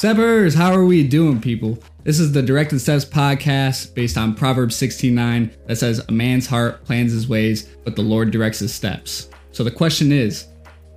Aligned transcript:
Steppers, 0.00 0.54
how 0.54 0.72
are 0.72 0.86
we 0.86 1.06
doing, 1.06 1.42
people? 1.42 1.78
This 2.04 2.20
is 2.20 2.32
the 2.32 2.40
Directed 2.40 2.78
Steps 2.78 3.04
podcast 3.04 3.92
based 3.92 4.16
on 4.16 4.34
Proverbs 4.34 4.74
16:9 4.74 5.50
that 5.66 5.76
says, 5.76 6.00
"A 6.08 6.10
man's 6.10 6.46
heart 6.46 6.82
plans 6.86 7.12
his 7.12 7.28
ways, 7.28 7.66
but 7.84 7.96
the 7.96 8.02
Lord 8.02 8.30
directs 8.30 8.60
his 8.60 8.72
steps." 8.72 9.28
So 9.52 9.62
the 9.62 9.70
question 9.70 10.10
is, 10.10 10.46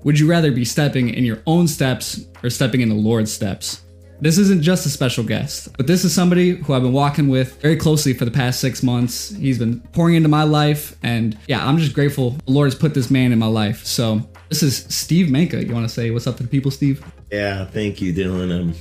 would 0.06 0.18
you 0.18 0.26
rather 0.26 0.54
be 0.54 0.64
stepping 0.64 1.10
in 1.10 1.26
your 1.26 1.40
own 1.46 1.68
steps 1.68 2.22
or 2.46 2.50
stepping 2.50 2.80
in 2.80 2.88
the 2.88 2.96
Lord's 2.96 3.30
steps? 3.30 3.82
This 4.22 4.38
isn't 4.38 4.62
just 4.62 4.86
a 4.86 4.90
special 4.90 5.26
guest, 5.26 5.68
but 5.76 5.86
this 5.86 6.06
is 6.06 6.14
somebody 6.14 6.52
who 6.52 6.72
I've 6.72 6.84
been 6.84 6.94
walking 6.94 7.28
with 7.28 7.62
very 7.62 7.76
closely 7.76 8.14
for 8.14 8.24
the 8.24 8.32
past 8.32 8.62
six 8.62 8.82
months. 8.82 9.36
He's 9.38 9.58
been 9.58 9.82
pouring 9.92 10.16
into 10.16 10.30
my 10.30 10.44
life, 10.44 10.96
and 11.04 11.36
yeah, 11.50 11.68
I'm 11.68 11.78
just 11.78 11.92
grateful 11.92 12.38
the 12.46 12.54
Lord 12.54 12.68
has 12.68 12.76
put 12.76 12.94
this 12.94 13.12
man 13.12 13.34
in 13.34 13.40
my 13.40 13.48
life. 13.48 13.86
So 13.86 14.26
this 14.48 14.64
is 14.64 14.86
Steve 14.88 15.30
Manka. 15.30 15.62
You 15.62 15.74
want 15.74 15.86
to 15.86 15.94
say 15.94 16.10
what's 16.10 16.26
up 16.26 16.38
to 16.38 16.44
the 16.44 16.48
people, 16.48 16.72
Steve? 16.72 17.04
Yeah, 17.30 17.66
thank 17.66 18.00
you, 18.00 18.14
Dylan. 18.14 18.58
I'm 18.58 18.74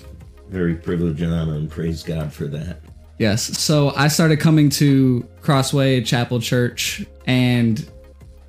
very 0.52 0.74
privileged 0.74 1.22
and 1.22 1.32
honored, 1.32 1.56
and 1.56 1.70
praise 1.70 2.02
God 2.02 2.32
for 2.32 2.46
that. 2.48 2.78
Yes. 3.18 3.58
So 3.58 3.92
I 3.96 4.08
started 4.08 4.40
coming 4.40 4.68
to 4.70 5.26
Crossway 5.40 6.02
Chapel 6.02 6.40
Church, 6.40 7.04
and 7.26 7.90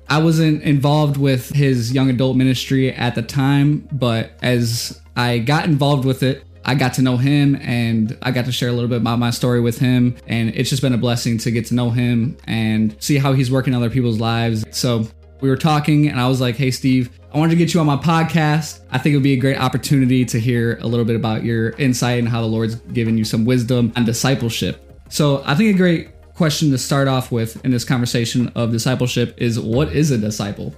I 0.08 0.18
wasn't 0.18 0.62
involved 0.62 1.16
with 1.16 1.48
his 1.50 1.92
young 1.92 2.10
adult 2.10 2.36
ministry 2.36 2.92
at 2.92 3.14
the 3.14 3.22
time, 3.22 3.88
but 3.92 4.32
as 4.42 5.00
I 5.16 5.38
got 5.38 5.64
involved 5.64 6.04
with 6.04 6.22
it, 6.22 6.44
I 6.66 6.74
got 6.74 6.94
to 6.94 7.02
know 7.02 7.16
him 7.16 7.56
and 7.56 8.16
I 8.22 8.30
got 8.30 8.46
to 8.46 8.52
share 8.52 8.70
a 8.70 8.72
little 8.72 8.88
bit 8.88 8.96
about 8.96 9.18
my 9.18 9.30
story 9.30 9.60
with 9.60 9.78
him. 9.78 10.16
And 10.26 10.48
it's 10.54 10.70
just 10.70 10.80
been 10.82 10.94
a 10.94 10.98
blessing 10.98 11.36
to 11.38 11.50
get 11.50 11.66
to 11.66 11.74
know 11.74 11.90
him 11.90 12.38
and 12.46 12.96
see 13.00 13.18
how 13.18 13.34
he's 13.34 13.50
working 13.50 13.74
other 13.74 13.90
people's 13.90 14.18
lives. 14.18 14.64
So 14.70 15.06
we 15.40 15.48
were 15.48 15.56
talking, 15.56 16.08
and 16.08 16.20
I 16.20 16.28
was 16.28 16.40
like, 16.40 16.56
hey, 16.56 16.70
Steve, 16.70 17.10
I 17.32 17.38
wanted 17.38 17.50
to 17.50 17.56
get 17.56 17.74
you 17.74 17.80
on 17.80 17.86
my 17.86 17.96
podcast. 17.96 18.80
I 18.90 18.98
think 18.98 19.12
it 19.12 19.16
would 19.16 19.24
be 19.24 19.32
a 19.32 19.38
great 19.38 19.58
opportunity 19.58 20.24
to 20.24 20.38
hear 20.38 20.78
a 20.80 20.86
little 20.86 21.04
bit 21.04 21.16
about 21.16 21.44
your 21.44 21.70
insight 21.70 22.18
and 22.20 22.28
how 22.28 22.40
the 22.40 22.46
Lord's 22.46 22.76
given 22.76 23.18
you 23.18 23.24
some 23.24 23.44
wisdom 23.44 23.92
on 23.96 24.04
discipleship. 24.04 24.80
So 25.08 25.42
I 25.44 25.54
think 25.54 25.74
a 25.74 25.78
great 25.78 26.10
question 26.34 26.70
to 26.70 26.78
start 26.78 27.08
off 27.08 27.30
with 27.30 27.64
in 27.64 27.70
this 27.70 27.84
conversation 27.84 28.48
of 28.54 28.72
discipleship 28.72 29.34
is 29.36 29.58
what 29.58 29.92
is 29.92 30.10
a 30.10 30.18
disciple? 30.18 30.74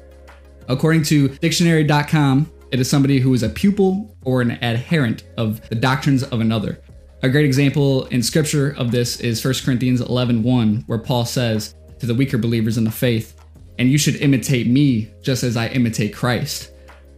According 0.68 1.04
to 1.04 1.28
dictionary.com, 1.28 2.50
it 2.72 2.80
is 2.80 2.90
somebody 2.90 3.20
who 3.20 3.32
is 3.32 3.42
a 3.42 3.48
pupil 3.48 4.16
or 4.24 4.40
an 4.40 4.52
adherent 4.62 5.24
of 5.36 5.66
the 5.68 5.74
doctrines 5.74 6.22
of 6.24 6.40
another. 6.40 6.80
A 7.22 7.28
great 7.28 7.44
example 7.44 8.06
in 8.06 8.22
scripture 8.22 8.74
of 8.76 8.90
this 8.90 9.20
is 9.20 9.42
1 9.42 9.64
Corinthians 9.64 10.00
11:1 10.00 10.84
where 10.86 10.98
Paul 10.98 11.24
says 11.24 11.74
to 11.98 12.06
the 12.06 12.14
weaker 12.14 12.38
believers 12.38 12.76
in 12.76 12.84
the 12.84 12.90
faith, 12.90 13.35
"And 13.78 13.90
you 13.90 13.98
should 13.98 14.16
imitate 14.16 14.66
me 14.66 15.10
just 15.22 15.42
as 15.42 15.56
I 15.56 15.68
imitate 15.68 16.14
Christ." 16.14 16.70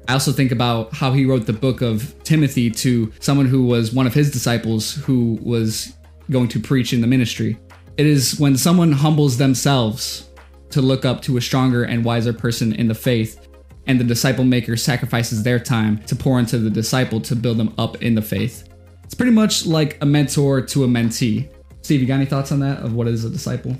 I 0.08 0.14
also 0.14 0.32
think 0.32 0.52
about 0.52 0.94
how 0.94 1.12
he 1.12 1.26
wrote 1.26 1.46
the 1.46 1.52
book 1.52 1.82
of 1.82 2.14
Timothy 2.24 2.70
to 2.70 3.12
someone 3.20 3.46
who 3.46 3.64
was 3.64 3.92
one 3.92 4.06
of 4.06 4.14
his 4.14 4.30
disciples 4.30 4.94
who 4.94 5.38
was 5.42 5.92
going 6.30 6.48
to 6.48 6.60
preach 6.60 6.92
in 6.92 7.02
the 7.02 7.06
ministry. 7.06 7.58
It 7.98 8.06
is 8.06 8.38
when 8.38 8.56
someone 8.56 8.92
humbles 8.92 9.36
themselves 9.36 10.28
to 10.70 10.80
look 10.80 11.04
up 11.04 11.20
to 11.22 11.36
a 11.36 11.40
stronger 11.40 11.84
and 11.84 12.04
wiser 12.04 12.32
person 12.32 12.72
in 12.72 12.88
the 12.88 12.94
faith 12.94 13.48
and 13.86 13.98
the 13.98 14.04
disciple 14.04 14.44
maker 14.44 14.76
sacrifices 14.76 15.42
their 15.42 15.58
time 15.58 15.98
to 16.06 16.14
pour 16.14 16.38
into 16.38 16.58
the 16.58 16.70
disciple 16.70 17.20
to 17.22 17.34
build 17.34 17.56
them 17.56 17.74
up 17.78 18.02
in 18.02 18.14
the 18.14 18.22
faith. 18.22 18.68
It's 19.04 19.14
pretty 19.14 19.32
much 19.32 19.66
like 19.66 19.98
a 20.02 20.06
mentor 20.06 20.60
to 20.60 20.84
a 20.84 20.86
mentee. 20.86 21.48
Steve, 21.82 22.00
you 22.00 22.06
got 22.06 22.16
any 22.16 22.26
thoughts 22.26 22.52
on 22.52 22.60
that 22.60 22.80
of 22.80 22.92
what 22.92 23.08
is 23.08 23.24
a 23.24 23.30
disciple? 23.30 23.76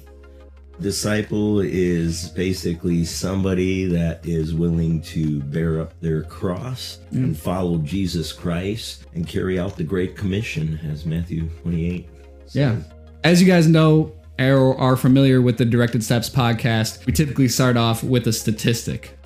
Disciple 0.81 1.61
is 1.61 2.29
basically 2.29 3.05
somebody 3.05 3.87
that 3.87 4.25
is 4.25 4.55
willing 4.55 5.03
to 5.03 5.41
bear 5.43 5.81
up 5.81 5.99
their 6.00 6.22
cross 6.22 6.99
mm. 7.12 7.25
and 7.25 7.39
follow 7.39 7.78
Jesus 7.78 8.33
Christ 8.33 9.06
and 9.15 9.27
carry 9.27 9.59
out 9.59 9.77
the 9.77 9.84
Great 9.84 10.17
Commission, 10.17 10.78
as 10.91 11.05
Matthew 11.05 11.49
28. 11.62 12.09
Says. 12.44 12.55
Yeah. 12.55 12.77
As 13.25 13.43
you 13.43 13.49
guys 13.49 13.67
know, 13.67 14.15
or 14.38 14.78
are 14.78 14.97
familiar 14.97 15.43
with 15.43 15.59
the 15.59 15.65
Directed 15.65 16.05
Steps 16.05 16.31
podcast, 16.31 17.05
we 17.06 17.12
typically 17.12 17.49
start 17.49 17.77
off 17.77 18.05
with 18.05 18.27
a 18.28 18.33
statistic. 18.33 19.19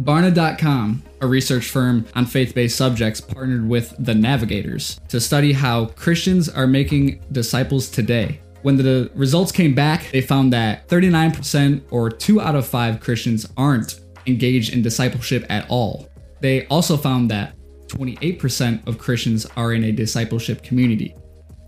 Barna.com, 0.00 1.02
a 1.20 1.26
research 1.26 1.66
firm 1.66 2.06
on 2.14 2.24
faith 2.24 2.54
based 2.54 2.76
subjects, 2.76 3.20
partnered 3.20 3.68
with 3.68 3.94
The 3.98 4.14
Navigators 4.14 5.00
to 5.08 5.20
study 5.20 5.52
how 5.52 5.86
Christians 5.86 6.48
are 6.48 6.66
making 6.66 7.22
disciples 7.32 7.90
today. 7.90 8.40
When 8.62 8.76
the 8.76 9.10
results 9.14 9.52
came 9.52 9.74
back, 9.74 10.10
they 10.10 10.20
found 10.20 10.52
that 10.52 10.88
39% 10.88 11.82
or 11.90 12.10
2 12.10 12.40
out 12.40 12.54
of 12.54 12.66
5 12.66 13.00
Christians 13.00 13.46
aren't 13.56 14.00
engaged 14.26 14.72
in 14.72 14.82
discipleship 14.82 15.46
at 15.48 15.68
all. 15.70 16.08
They 16.40 16.66
also 16.66 16.96
found 16.96 17.30
that 17.30 17.54
28% 17.88 18.86
of 18.86 18.98
Christians 18.98 19.46
are 19.56 19.72
in 19.72 19.84
a 19.84 19.92
discipleship 19.92 20.62
community. 20.62 21.14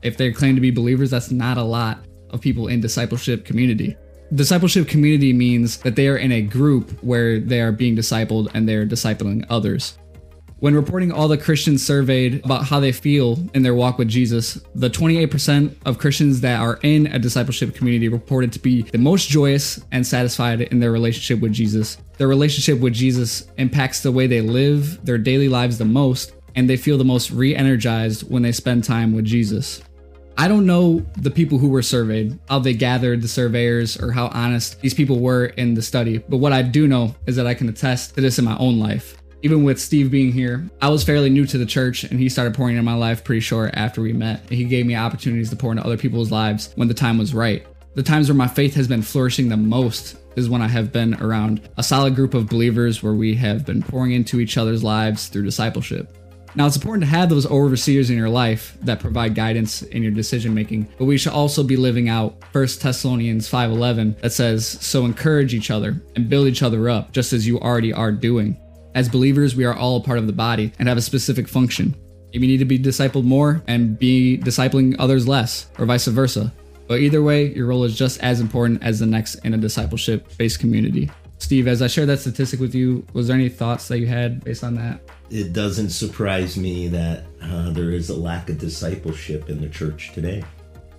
If 0.03 0.17
they 0.17 0.33
claim 0.33 0.55
to 0.55 0.61
be 0.61 0.71
believers, 0.71 1.11
that's 1.11 1.31
not 1.31 1.59
a 1.59 1.63
lot 1.63 2.05
of 2.31 2.41
people 2.41 2.69
in 2.69 2.81
discipleship 2.81 3.45
community 3.45 3.97
discipleship 4.35 4.89
community 4.89 5.33
means 5.33 5.79
that 5.79 5.97
they 5.97 6.09
are 6.09 6.17
in 6.17 6.33
a 6.33 6.43
group 6.43 6.91
where 7.03 7.39
they 7.39 7.61
are 7.61 7.73
being 7.73 7.97
discipled 7.97 8.49
and 8.55 8.69
they're 8.69 8.87
discipling 8.87 9.45
others. 9.51 9.99
When 10.63 10.77
reporting 10.77 11.11
all 11.11 11.27
the 11.27 11.37
Christians 11.37 11.85
surveyed 11.85 12.45
about 12.45 12.67
how 12.67 12.79
they 12.79 12.93
feel 12.93 13.37
in 13.53 13.65
their 13.65 13.75
walk 13.75 13.99
with 13.99 14.07
Jesus, 14.07 14.63
the 14.77 14.89
28% 14.89 15.75
of 15.85 15.99
Christians 15.99 16.41
that 16.43 16.61
are 16.61 16.79
in 16.85 17.09
a 17.09 17.19
discipleship 17.19 17.75
community 17.75 18.09
reported 18.09 18.53
to 18.53 18.61
be 18.61 18.83
the 18.83 18.97
most 18.97 19.29
joyous 19.29 19.81
and 19.91 20.07
satisfied 20.07 20.61
in 20.61 20.79
their 20.79 20.93
relationship 20.93 21.41
with 21.43 21.53
Jesus. 21.53 21.97
Their 22.17 22.29
relationship 22.29 22.79
with 22.79 22.93
Jesus 22.93 23.49
impacts 23.59 24.05
the 24.05 24.13
way 24.13 24.29
they 24.29 24.41
live 24.41 25.05
their 25.05 25.19
daily 25.19 25.49
lives 25.49 25.79
the 25.79 25.85
most, 25.85 26.33
and 26.55 26.71
they 26.71 26.77
feel 26.77 26.97
the 26.97 27.03
most 27.03 27.33
re 27.33 27.57
energized 27.57 28.31
when 28.31 28.43
they 28.43 28.53
spend 28.53 28.85
time 28.85 29.13
with 29.13 29.25
Jesus. 29.25 29.83
I 30.39 30.47
don't 30.47 30.65
know 30.65 31.05
the 31.17 31.33
people 31.33 31.59
who 31.59 31.71
were 31.71 31.83
surveyed, 31.83 32.39
how 32.49 32.61
they 32.61 32.75
gathered 32.75 33.21
the 33.21 33.27
surveyors, 33.27 34.01
or 34.01 34.13
how 34.13 34.29
honest 34.29 34.81
these 34.81 34.95
people 34.95 35.19
were 35.19 35.47
in 35.47 35.75
the 35.75 35.83
study. 35.83 36.19
But 36.19 36.37
what 36.37 36.53
I 36.53 36.63
do 36.63 36.87
know 36.87 37.17
is 37.27 37.35
that 37.35 37.49
I 37.49 37.55
can 37.55 37.69
attest 37.69 38.15
to 38.15 38.21
this 38.21 38.39
in 38.39 38.45
my 38.45 38.57
own 38.59 38.79
life. 38.79 39.17
Even 39.45 39.65
with 39.65 39.81
Steve 39.81 40.09
being 40.09 40.31
here, 40.31 40.71
I 40.81 40.89
was 40.89 41.03
fairly 41.03 41.29
new 41.29 41.45
to 41.47 41.59
the 41.59 41.67
church 41.67 42.05
and 42.05 42.21
he 42.21 42.29
started 42.29 42.55
pouring 42.55 42.77
into 42.77 42.85
my 42.85 42.95
life 42.95 43.25
pretty 43.25 43.41
short 43.41 43.73
after 43.75 44.01
we 44.01 44.13
met. 44.13 44.49
He 44.49 44.63
gave 44.65 44.87
me 44.87 44.95
opportunities 44.95 45.51
to 45.51 45.57
pour 45.57 45.73
into 45.73 45.85
other 45.85 45.97
people's 45.97 46.31
lives 46.31 46.73
when 46.77 46.87
the 46.87 46.95
time 46.95 47.19
was 47.19 47.35
right. 47.35 47.67
The 47.97 48.05
times 48.05 48.29
where 48.29 48.37
my 48.37 48.47
faith 48.47 48.75
has 48.77 48.87
been 48.87 49.03
flourishing 49.03 49.49
the 49.49 49.57
most 49.57 50.17
is 50.37 50.49
when 50.49 50.63
I 50.63 50.69
have 50.69 50.93
been 50.93 51.21
around 51.21 51.69
a 51.77 51.83
solid 51.83 52.15
group 52.15 52.35
of 52.35 52.49
believers 52.49 53.03
where 53.03 53.15
we 53.15 53.35
have 53.35 53.67
been 53.67 53.83
pouring 53.83 54.13
into 54.13 54.39
each 54.39 54.57
other's 54.57 54.85
lives 54.85 55.27
through 55.27 55.45
discipleship. 55.45 56.17
Now, 56.55 56.67
it's 56.67 56.77
important 56.77 57.05
to 57.05 57.11
have 57.11 57.29
those 57.29 57.47
overseers 57.47 58.11
in 58.11 58.17
your 58.17 58.29
life 58.29 58.77
that 58.83 59.01
provide 59.01 59.35
guidance 59.35 59.83
in 59.83 60.03
your 60.03 60.13
decision 60.13 60.55
making, 60.55 60.87
but 60.99 61.07
we 61.07 61.19
should 61.19 61.33
also 61.33 61.63
be 61.63 61.77
living 61.77 62.09
out 62.09 62.45
1 62.53 62.81
Thessalonians 62.81 63.49
5:11 63.49 64.17
that 64.21 64.33
says, 64.33 64.67
"So 64.81 65.05
encourage 65.05 65.55
each 65.55 65.71
other 65.71 66.01
and 66.15 66.29
build 66.29 66.47
each 66.47 66.63
other 66.63 66.89
up, 66.91 67.13
just 67.13 67.33
as 67.33 67.47
you 67.47 67.59
already 67.59 67.93
are 67.93 68.13
doing." 68.13 68.57
As 68.95 69.09
believers, 69.09 69.57
we 69.57 69.65
are 69.65 69.75
all 69.75 70.03
part 70.03 70.19
of 70.19 70.27
the 70.27 70.33
body 70.33 70.73
and 70.79 70.87
have 70.87 70.99
a 70.99 71.03
specific 71.03 71.49
function. 71.49 71.95
Maybe 72.33 72.47
you 72.47 72.53
need 72.53 72.59
to 72.59 72.65
be 72.65 72.79
discipled 72.79 73.25
more 73.25 73.63
and 73.67 73.99
be 73.99 74.39
discipling 74.39 74.97
others 74.99 75.27
less, 75.27 75.69
or 75.79 75.87
vice 75.87 76.07
versa. 76.07 76.53
But 76.89 77.01
either 77.01 77.23
way, 77.23 77.55
your 77.55 77.69
role 77.69 77.85
is 77.85 77.97
just 77.97 78.21
as 78.21 78.41
important 78.41 78.83
as 78.83 79.01
the 79.01 79.07
next 79.07 79.37
in 79.37 79.55
a 79.55 79.59
discipleship 79.59 80.37
based 80.37 80.61
community. 80.61 81.11
Steve, 81.39 81.67
as 81.67 81.83
I 81.83 81.87
shared 81.87 82.09
that 82.09 82.21
statistic 82.21 82.61
with 82.61 82.75
you, 82.75 83.05
was 83.15 83.29
there 83.29 83.37
any 83.37 83.49
thoughts 83.49 83.89
that 83.89 83.99
you 83.99 84.07
had 84.07 84.45
based 84.45 84.63
on 84.63 84.75
that? 84.77 85.01
It 85.31 85.53
doesn't 85.53 85.91
surprise 85.91 86.57
me 86.57 86.89
that 86.89 87.25
uh, 87.43 87.71
there 87.71 87.91
is 87.91 88.11
a 88.11 88.17
lack 88.17 88.49
of 88.51 88.59
discipleship 88.59 89.49
in 89.49 89.61
the 89.61 89.69
church 89.69 90.13
today. 90.13 90.45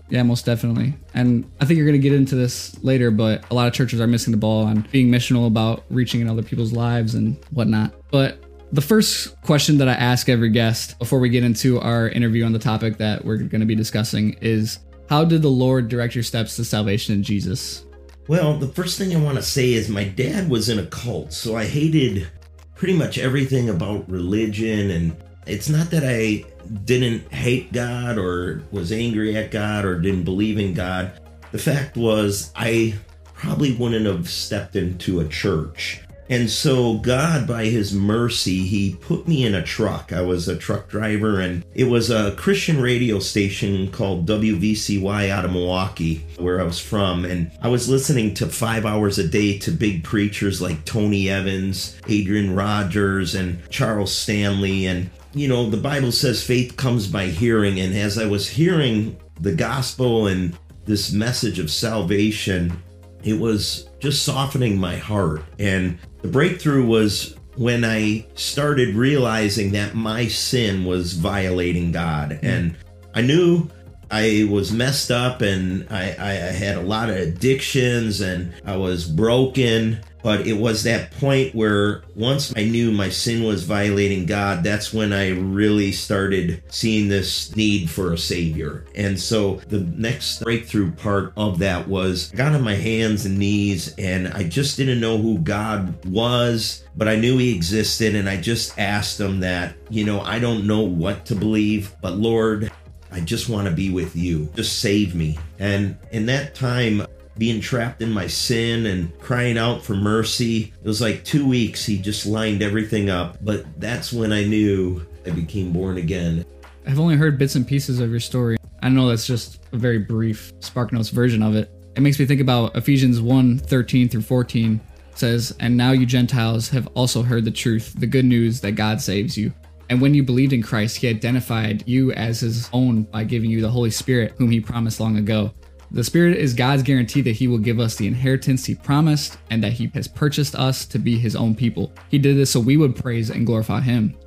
Yeah, 0.09 0.23
most 0.23 0.45
definitely. 0.45 0.93
And 1.13 1.49
I 1.59 1.65
think 1.65 1.77
you're 1.77 1.87
going 1.87 1.99
to 1.99 2.09
get 2.09 2.13
into 2.13 2.35
this 2.35 2.81
later, 2.83 3.09
but 3.09 3.49
a 3.49 3.53
lot 3.53 3.67
of 3.67 3.73
churches 3.73 3.99
are 3.99 4.07
missing 4.07 4.31
the 4.31 4.37
ball 4.37 4.65
on 4.65 4.87
being 4.91 5.09
missional 5.09 5.47
about 5.47 5.85
reaching 5.89 6.21
in 6.21 6.29
other 6.29 6.43
people's 6.43 6.73
lives 6.73 7.15
and 7.15 7.37
whatnot. 7.51 7.93
But 8.11 8.43
the 8.71 8.81
first 8.81 9.39
question 9.41 9.77
that 9.77 9.87
I 9.87 9.93
ask 9.93 10.29
every 10.29 10.49
guest 10.49 10.97
before 10.99 11.19
we 11.19 11.29
get 11.29 11.43
into 11.43 11.79
our 11.79 12.09
interview 12.09 12.43
on 12.43 12.53
the 12.53 12.59
topic 12.59 12.97
that 12.97 13.23
we're 13.23 13.37
going 13.37 13.61
to 13.61 13.67
be 13.67 13.75
discussing 13.75 14.33
is 14.41 14.79
How 15.09 15.23
did 15.23 15.41
the 15.41 15.49
Lord 15.49 15.89
direct 15.89 16.15
your 16.15 16.23
steps 16.23 16.55
to 16.55 16.65
salvation 16.65 17.13
in 17.13 17.23
Jesus? 17.23 17.85
Well, 18.27 18.57
the 18.57 18.69
first 18.69 18.97
thing 18.97 19.15
I 19.15 19.19
want 19.19 19.37
to 19.37 19.43
say 19.43 19.73
is 19.73 19.89
my 19.89 20.05
dad 20.05 20.49
was 20.49 20.69
in 20.69 20.79
a 20.79 20.85
cult, 20.85 21.33
so 21.33 21.55
I 21.55 21.65
hated 21.65 22.27
pretty 22.75 22.93
much 22.93 23.17
everything 23.17 23.69
about 23.69 24.09
religion. 24.09 24.89
And 24.91 25.15
it's 25.45 25.69
not 25.69 25.89
that 25.91 26.03
I 26.05 26.45
didn't 26.85 27.31
hate 27.31 27.73
God 27.73 28.17
or 28.17 28.63
was 28.71 28.91
angry 28.91 29.35
at 29.35 29.51
God 29.51 29.85
or 29.85 29.99
didn't 29.99 30.23
believe 30.23 30.57
in 30.57 30.73
God. 30.73 31.11
The 31.51 31.59
fact 31.59 31.97
was, 31.97 32.51
I 32.55 32.95
probably 33.33 33.73
wouldn't 33.73 34.05
have 34.05 34.29
stepped 34.29 34.75
into 34.75 35.19
a 35.19 35.27
church 35.27 36.03
and 36.29 36.49
so, 36.49 36.95
God, 36.95 37.47
by 37.47 37.65
His 37.65 37.93
mercy, 37.93 38.65
He 38.65 38.95
put 38.95 39.27
me 39.27 39.45
in 39.45 39.53
a 39.53 39.61
truck. 39.61 40.13
I 40.13 40.21
was 40.21 40.47
a 40.47 40.55
truck 40.55 40.89
driver, 40.89 41.39
and 41.39 41.63
it 41.75 41.83
was 41.83 42.09
a 42.09 42.33
Christian 42.35 42.81
radio 42.81 43.19
station 43.19 43.91
called 43.91 44.25
WVCY 44.25 45.29
out 45.29 45.45
of 45.45 45.51
Milwaukee, 45.51 46.25
where 46.37 46.61
I 46.61 46.63
was 46.63 46.79
from. 46.79 47.25
And 47.25 47.51
I 47.61 47.67
was 47.67 47.89
listening 47.89 48.33
to 48.35 48.47
five 48.47 48.85
hours 48.85 49.19
a 49.19 49.27
day 49.27 49.59
to 49.59 49.71
big 49.71 50.03
preachers 50.03 50.61
like 50.61 50.85
Tony 50.85 51.29
Evans, 51.29 51.99
Adrian 52.07 52.55
Rogers, 52.55 53.35
and 53.35 53.69
Charles 53.69 54.15
Stanley. 54.15 54.85
And 54.85 55.09
you 55.33 55.47
know, 55.47 55.69
the 55.69 55.77
Bible 55.77 56.11
says 56.11 56.43
faith 56.43 56.77
comes 56.77 57.07
by 57.07 57.27
hearing. 57.27 57.79
And 57.79 57.93
as 57.93 58.17
I 58.17 58.25
was 58.25 58.47
hearing 58.47 59.17
the 59.39 59.53
gospel 59.53 60.27
and 60.27 60.57
this 60.85 61.11
message 61.11 61.59
of 61.59 61.71
salvation, 61.71 62.81
it 63.23 63.39
was 63.39 63.89
just 63.99 64.23
softening 64.23 64.77
my 64.77 64.97
heart. 64.97 65.43
And 65.59 65.97
the 66.21 66.27
breakthrough 66.27 66.85
was 66.85 67.35
when 67.55 67.83
I 67.83 68.25
started 68.35 68.95
realizing 68.95 69.71
that 69.71 69.95
my 69.95 70.27
sin 70.27 70.85
was 70.85 71.13
violating 71.13 71.91
God. 71.91 72.39
And 72.41 72.75
I 73.13 73.21
knew 73.21 73.69
I 74.11 74.47
was 74.49 74.71
messed 74.71 75.11
up 75.11 75.41
and 75.41 75.87
I, 75.89 76.15
I, 76.19 76.31
had 76.51 76.77
a 76.77 76.81
lot 76.81 77.09
of 77.09 77.15
addictions 77.15 78.21
and 78.21 78.53
I 78.65 78.77
was 78.77 79.07
broken. 79.07 80.01
But 80.23 80.47
it 80.47 80.53
was 80.53 80.83
that 80.83 81.11
point 81.11 81.53
where 81.53 82.03
once 82.15 82.53
I 82.55 82.63
knew 82.63 82.91
my 82.91 83.09
sin 83.09 83.43
was 83.43 83.65
violating 83.65 84.25
God, 84.25 84.63
that's 84.63 84.93
when 84.93 85.11
I 85.11 85.31
really 85.31 85.91
started 85.91 86.63
seeing 86.69 87.09
this 87.09 87.55
need 87.55 87.89
for 87.89 88.13
a 88.13 88.17
savior. 88.17 88.85
And 88.95 89.19
so 89.19 89.55
the 89.67 89.81
next 89.81 90.41
breakthrough 90.41 90.91
part 90.93 91.33
of 91.35 91.59
that 91.59 91.87
was 91.87 92.31
I 92.33 92.37
got 92.37 92.53
on 92.53 92.63
my 92.63 92.75
hands 92.75 93.25
and 93.25 93.37
knees 93.37 93.93
and 93.97 94.29
I 94.29 94.43
just 94.43 94.77
didn't 94.77 95.01
know 95.01 95.17
who 95.17 95.39
God 95.39 96.05
was, 96.05 96.85
but 96.95 97.07
I 97.07 97.17
knew 97.17 97.37
he 97.37 97.53
existed. 97.53 98.15
And 98.15 98.29
I 98.29 98.37
just 98.37 98.79
asked 98.79 99.19
him 99.19 99.41
that, 99.41 99.75
you 99.89 100.05
know, 100.05 100.21
I 100.21 100.39
don't 100.39 100.65
know 100.65 100.81
what 100.81 101.25
to 101.27 101.35
believe, 101.35 101.95
but 102.01 102.15
Lord, 102.17 102.71
I 103.11 103.19
just 103.19 103.49
want 103.49 103.67
to 103.67 103.73
be 103.73 103.91
with 103.91 104.15
you. 104.15 104.49
Just 104.55 104.79
save 104.79 105.13
me. 105.13 105.37
And 105.59 105.97
in 106.11 106.25
that 106.27 106.55
time, 106.55 107.05
being 107.37 107.61
trapped 107.61 108.01
in 108.01 108.11
my 108.11 108.27
sin 108.27 108.85
and 108.85 109.17
crying 109.19 109.57
out 109.57 109.83
for 109.83 109.95
mercy, 109.95 110.73
it 110.81 110.87
was 110.87 111.01
like 111.01 111.23
two 111.23 111.47
weeks. 111.47 111.85
He 111.85 111.97
just 111.97 112.25
lined 112.25 112.61
everything 112.61 113.09
up. 113.09 113.37
But 113.41 113.79
that's 113.79 114.13
when 114.13 114.31
I 114.31 114.43
knew 114.43 115.05
I 115.25 115.31
became 115.31 115.71
born 115.71 115.97
again. 115.97 116.45
I've 116.85 116.99
only 116.99 117.15
heard 117.15 117.37
bits 117.37 117.55
and 117.55 117.67
pieces 117.67 117.99
of 117.99 118.09
your 118.11 118.19
story. 118.19 118.57
I 118.81 118.89
know 118.89 119.07
that's 119.07 119.25
just 119.25 119.61
a 119.71 119.77
very 119.77 119.99
brief 119.99 120.51
Spark 120.59 120.91
Notes 120.91 121.09
version 121.09 121.41
of 121.41 121.55
it. 121.55 121.71
It 121.95 122.01
makes 122.01 122.19
me 122.19 122.25
think 122.25 122.41
about 122.41 122.75
Ephesians 122.75 123.21
1 123.21 123.59
13 123.59 124.09
through 124.09 124.21
14 124.21 124.81
says, 125.15 125.55
And 125.59 125.77
now 125.77 125.91
you 125.91 126.05
Gentiles 126.05 126.69
have 126.69 126.87
also 126.87 127.21
heard 127.21 127.45
the 127.45 127.51
truth, 127.51 127.93
the 127.97 128.07
good 128.07 128.25
news 128.25 128.61
that 128.61 128.73
God 128.73 129.01
saves 129.01 129.37
you. 129.37 129.53
And 129.89 130.01
when 130.01 130.13
you 130.13 130.23
believed 130.23 130.53
in 130.53 130.63
Christ, 130.63 130.97
he 130.97 131.07
identified 131.07 131.87
you 131.87 132.11
as 132.13 132.39
his 132.39 132.69
own 132.73 133.03
by 133.03 133.23
giving 133.23 133.49
you 133.49 133.61
the 133.61 133.69
Holy 133.69 133.91
Spirit, 133.91 134.33
whom 134.37 134.49
he 134.49 134.59
promised 134.59 134.99
long 134.99 135.17
ago. 135.17 135.53
The 135.93 136.03
Spirit 136.03 136.37
is 136.37 136.55
God's 136.55 136.81
guarantee 136.81 137.21
that 137.21 137.35
he 137.35 137.47
will 137.47 137.59
give 137.59 137.79
us 137.79 137.95
the 137.95 138.07
inheritance 138.07 138.65
he 138.65 138.73
promised 138.73 139.37
and 139.51 139.63
that 139.63 139.73
he 139.73 139.91
has 139.93 140.07
purchased 140.07 140.55
us 140.55 140.87
to 140.87 140.97
be 140.97 141.19
his 141.19 141.35
own 141.35 141.53
people. 141.53 141.93
He 142.09 142.17
did 142.17 142.35
this 142.35 142.49
so 142.49 142.59
we 142.59 142.77
would 142.77 142.95
praise 142.95 143.29
and 143.29 143.45
glorify 143.45 143.79
him. 143.79 144.17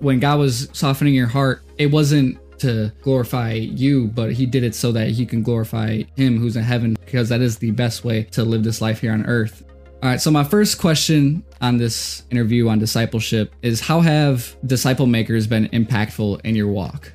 When 0.00 0.18
God 0.18 0.40
was 0.40 0.68
softening 0.72 1.14
your 1.14 1.28
heart, 1.28 1.62
it 1.78 1.86
wasn't 1.86 2.36
to 2.58 2.90
glorify 3.00 3.52
you, 3.52 4.08
but 4.08 4.32
he 4.32 4.44
did 4.44 4.64
it 4.64 4.74
so 4.74 4.90
that 4.90 5.10
he 5.10 5.24
can 5.24 5.44
glorify 5.44 6.02
him 6.16 6.38
who's 6.38 6.56
in 6.56 6.64
heaven 6.64 6.96
because 7.04 7.28
that 7.28 7.40
is 7.40 7.58
the 7.58 7.70
best 7.70 8.04
way 8.04 8.24
to 8.24 8.42
live 8.42 8.64
this 8.64 8.80
life 8.80 9.00
here 9.00 9.12
on 9.12 9.24
earth. 9.26 9.64
All 10.02 10.08
right, 10.08 10.20
so 10.20 10.32
my 10.32 10.42
first 10.42 10.80
question 10.80 11.44
on 11.60 11.76
this 11.76 12.24
interview 12.32 12.68
on 12.68 12.80
discipleship 12.80 13.54
is 13.62 13.80
how 13.80 14.00
have 14.00 14.56
disciple 14.66 15.06
makers 15.06 15.46
been 15.46 15.68
impactful 15.68 16.40
in 16.40 16.56
your 16.56 16.66
walk? 16.66 17.12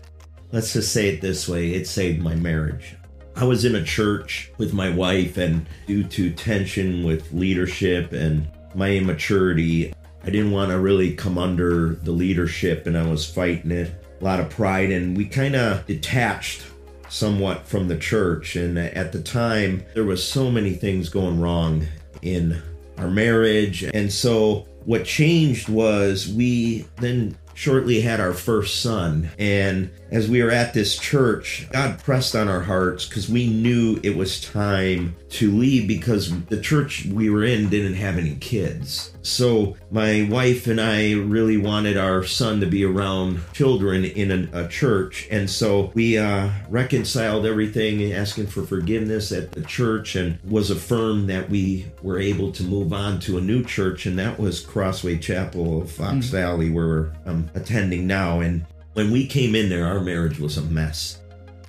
Let's 0.54 0.72
just 0.72 0.94
say 0.94 1.10
it 1.10 1.20
this 1.20 1.50
way 1.50 1.72
it 1.72 1.86
saved 1.86 2.22
my 2.22 2.36
marriage. 2.36 2.96
I 3.38 3.44
was 3.44 3.66
in 3.66 3.76
a 3.76 3.84
church 3.84 4.52
with 4.58 4.74
my 4.74 4.90
wife, 4.90 5.38
and 5.38 5.68
due 5.86 6.04
to 6.06 6.32
tension 6.32 7.04
with 7.04 7.32
leadership 7.32 8.12
and 8.12 8.48
my 8.74 8.90
immaturity, 8.90 9.94
I 10.24 10.32
didn't 10.32 10.50
want 10.50 10.72
to 10.72 10.80
really 10.80 11.14
come 11.14 11.38
under 11.38 11.90
the 12.02 12.12
leadership, 12.12 12.88
and 12.88 12.98
I 12.98 13.08
was 13.08 13.30
fighting 13.30 13.70
it. 13.70 13.92
A 14.20 14.24
lot 14.24 14.40
of 14.40 14.50
pride, 14.50 14.90
and 14.90 15.16
we 15.16 15.26
kind 15.26 15.56
of 15.56 15.86
detached 15.86 16.66
somewhat 17.10 17.68
from 17.68 17.88
the 17.88 18.00
church. 18.00 18.56
And 18.56 18.76
at 18.76 19.12
the 19.12 19.22
time, 19.22 19.86
there 19.94 20.04
was 20.04 20.28
so 20.28 20.50
many 20.50 20.74
things 20.74 21.08
going 21.08 21.40
wrong 21.40 21.86
in 22.24 22.60
our 22.98 23.12
marriage. 23.12 23.84
And 23.84 24.12
so 24.12 24.68
what 24.86 25.06
changed 25.06 25.70
was 25.70 26.28
we 26.28 26.88
then 26.96 27.38
shortly 27.54 28.02
had 28.02 28.20
our 28.20 28.34
first 28.34 28.82
son. 28.82 29.30
And 29.38 29.92
as 30.12 30.30
we 30.30 30.42
were 30.42 30.52
at 30.52 30.74
this 30.74 30.98
church, 30.98 31.68
God 31.72 32.00
pressed 32.00 32.36
on 32.36 32.48
our 32.48 32.62
hearts 32.62 33.06
because 33.06 33.30
we 33.30 33.48
knew 33.48 34.00
it 34.04 34.16
was 34.16 34.42
time 34.42 35.16
to 35.30 35.52
leave 35.52 35.88
because 35.88 36.44
the 36.46 36.62
church 36.62 37.06
we 37.06 37.30
were 37.30 37.44
in 37.44 37.70
didn't 37.70 37.96
have 37.96 38.18
any 38.18 38.36
kids. 38.36 39.14
So 39.22 39.76
my 39.92 40.26
wife 40.32 40.68
and 40.68 40.80
I 40.80 41.12
really 41.14 41.58
wanted 41.58 41.98
our 41.98 42.24
son 42.24 42.62
to 42.62 42.66
be 42.66 42.86
around 42.86 43.42
children 43.52 44.06
in 44.06 44.50
a, 44.54 44.64
a 44.64 44.68
church. 44.70 45.28
And 45.30 45.50
so 45.50 45.92
we 45.94 46.18
uh, 46.18 46.50
reconciled 46.70 47.46
everything, 47.46 48.14
asking 48.14 48.48
for 48.48 48.64
forgiveness 48.64 49.34
at 49.34 49.52
the 49.52 49.64
church, 49.64 50.16
and 50.16 50.40
was 50.44 50.72
affirmed 50.72 51.30
that 51.30 51.50
we 51.50 51.88
were 52.02 52.20
able 52.20 52.54
to 52.54 52.64
move 52.64 52.94
on 52.94 53.20
to 53.22 53.38
a 53.38 53.42
new 53.42 53.66
church. 53.66 54.06
And 54.06 54.18
that 54.18 54.40
was 54.40 54.66
Crossway 54.66 55.18
Chapel 55.18 55.82
of 55.82 55.92
Fox 55.92 56.28
mm. 56.28 56.32
Valley, 56.32 56.70
where 56.70 57.12
I'm 57.26 57.52
attending 57.54 58.08
now. 58.08 58.40
And 58.40 58.66
when 58.98 59.12
we 59.12 59.28
came 59.28 59.54
in 59.54 59.70
there, 59.70 59.86
our 59.86 60.00
marriage 60.00 60.40
was 60.40 60.58
a 60.58 60.62
mess. 60.64 61.20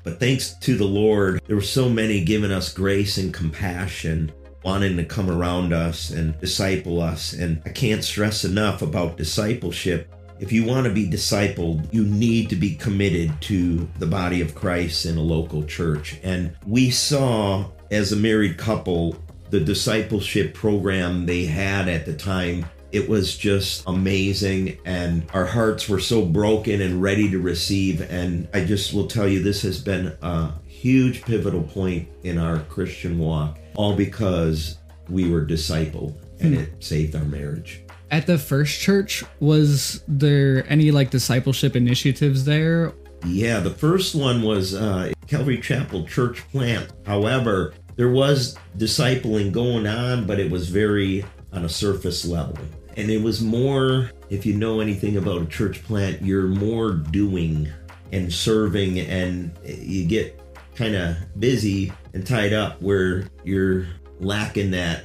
But 0.03 0.19
thanks 0.19 0.55
to 0.61 0.79
the 0.79 0.87
Lord, 0.87 1.43
there 1.47 1.57
were 1.57 1.61
so 1.61 1.87
many 1.87 2.25
giving 2.25 2.51
us 2.51 2.73
grace 2.73 3.19
and 3.19 3.35
compassion, 3.35 4.33
wanting 4.65 4.97
to 4.97 5.05
come 5.05 5.29
around 5.29 5.75
us 5.75 6.09
and 6.09 6.41
disciple 6.41 7.03
us. 7.03 7.35
And 7.35 7.61
I 7.67 7.69
can't 7.69 8.03
stress 8.03 8.47
enough 8.47 8.81
about 8.81 9.19
discipleship. 9.19 10.11
If 10.41 10.53
you 10.53 10.65
want 10.65 10.87
to 10.87 10.93
be 10.95 11.07
discipled, 11.07 11.93
you 11.93 12.07
need 12.07 12.49
to 12.49 12.57
be 12.57 12.75
committed 12.77 13.39
to 13.43 13.87
the 13.99 14.07
body 14.07 14.41
of 14.41 14.55
Christ 14.55 15.05
in 15.05 15.19
a 15.19 15.23
local 15.23 15.63
church. 15.65 16.19
And 16.23 16.57
we 16.67 16.91
saw, 16.91 17.67
as 17.91 18.13
a 18.13 18.17
married 18.17 18.57
couple, 18.57 19.19
the 19.51 19.61
discipleship 19.61 20.55
program 20.55 21.27
they 21.27 21.45
had 21.45 21.89
at 21.89 22.07
the 22.07 22.15
time 22.15 22.65
it 22.93 23.09
was 23.09 23.37
just 23.37 23.85
amazing, 23.87 24.79
and 24.85 25.27
our 25.35 25.45
hearts 25.45 25.89
were 25.89 26.01
so 26.01 26.25
broken 26.25 26.81
and 26.81 27.03
ready 27.03 27.31
to 27.31 27.39
receive. 27.39 28.01
And 28.01 28.49
I 28.55 28.65
just 28.65 28.95
will 28.95 29.07
tell 29.07 29.29
you, 29.29 29.43
this 29.43 29.63
has 29.63 29.81
been 29.81 30.17
a 30.23 30.53
huge 30.67 31.23
pivotal 31.23 31.63
point 31.63 32.09
in 32.23 32.39
our 32.39 32.61
Christian 32.61 33.19
walk, 33.19 33.59
all 33.75 33.95
because 33.95 34.79
we 35.09 35.31
were 35.31 35.45
discipled 35.45 36.15
and 36.41 36.55
it 36.55 36.83
saved 36.83 37.17
our 37.17 37.25
marriage. 37.25 37.83
At 38.11 38.27
the 38.27 38.39
first 38.39 38.81
church, 38.81 39.25
was 39.41 40.03
there 40.09 40.65
any 40.69 40.91
like 40.91 41.11
discipleship 41.11 41.77
initiatives 41.77 42.45
there? 42.45 42.95
Yeah, 43.27 43.61
the 43.61 43.71
first 43.71 44.15
one 44.15 44.43
was 44.43 44.75
uh, 44.75 45.13
Calvary 45.27 45.61
Chapel 45.61 46.07
Church 46.07 46.49
Plant. 46.51 46.93
However, 47.05 47.75
there 47.97 48.11
was 48.11 48.57
discipling 48.79 49.53
going 49.53 49.87
on, 49.87 50.27
but 50.27 50.39
it 50.39 50.51
was 50.51 50.69
very 50.69 51.25
on 51.53 51.65
a 51.65 51.69
surface 51.69 52.25
level. 52.25 52.57
And 52.99 53.11
it 53.11 53.23
was 53.23 53.41
more, 53.41 54.11
if 54.29 54.45
you 54.45 54.55
know 54.55 54.81
anything 54.81 55.17
about 55.17 55.41
a 55.41 55.47
church 55.47 55.85
plant, 55.85 56.21
you're 56.21 56.49
more 56.49 56.93
doing 56.93 57.69
and 58.11 58.33
serving, 58.33 58.99
and 58.99 59.53
you 59.65 60.05
get 60.05 60.41
kind 60.75 60.97
of 60.97 61.17
busy 61.39 61.93
and 62.13 62.27
tied 62.27 62.53
up 62.53 62.83
where 62.83 63.29
you're 63.45 63.87
lacking 64.19 64.73
that 64.73 65.05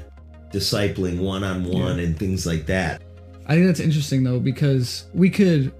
discipling 0.51 1.19
one 1.19 1.43
on 1.43 1.63
one 1.65 1.99
and 1.99 2.17
things 2.17 2.47
like 2.47 2.65
that. 2.65 3.03
I 3.45 3.53
think 3.53 3.67
that's 3.67 3.79
interesting 3.79 4.23
though, 4.23 4.39
because 4.39 5.05
we 5.13 5.29
could 5.29 5.71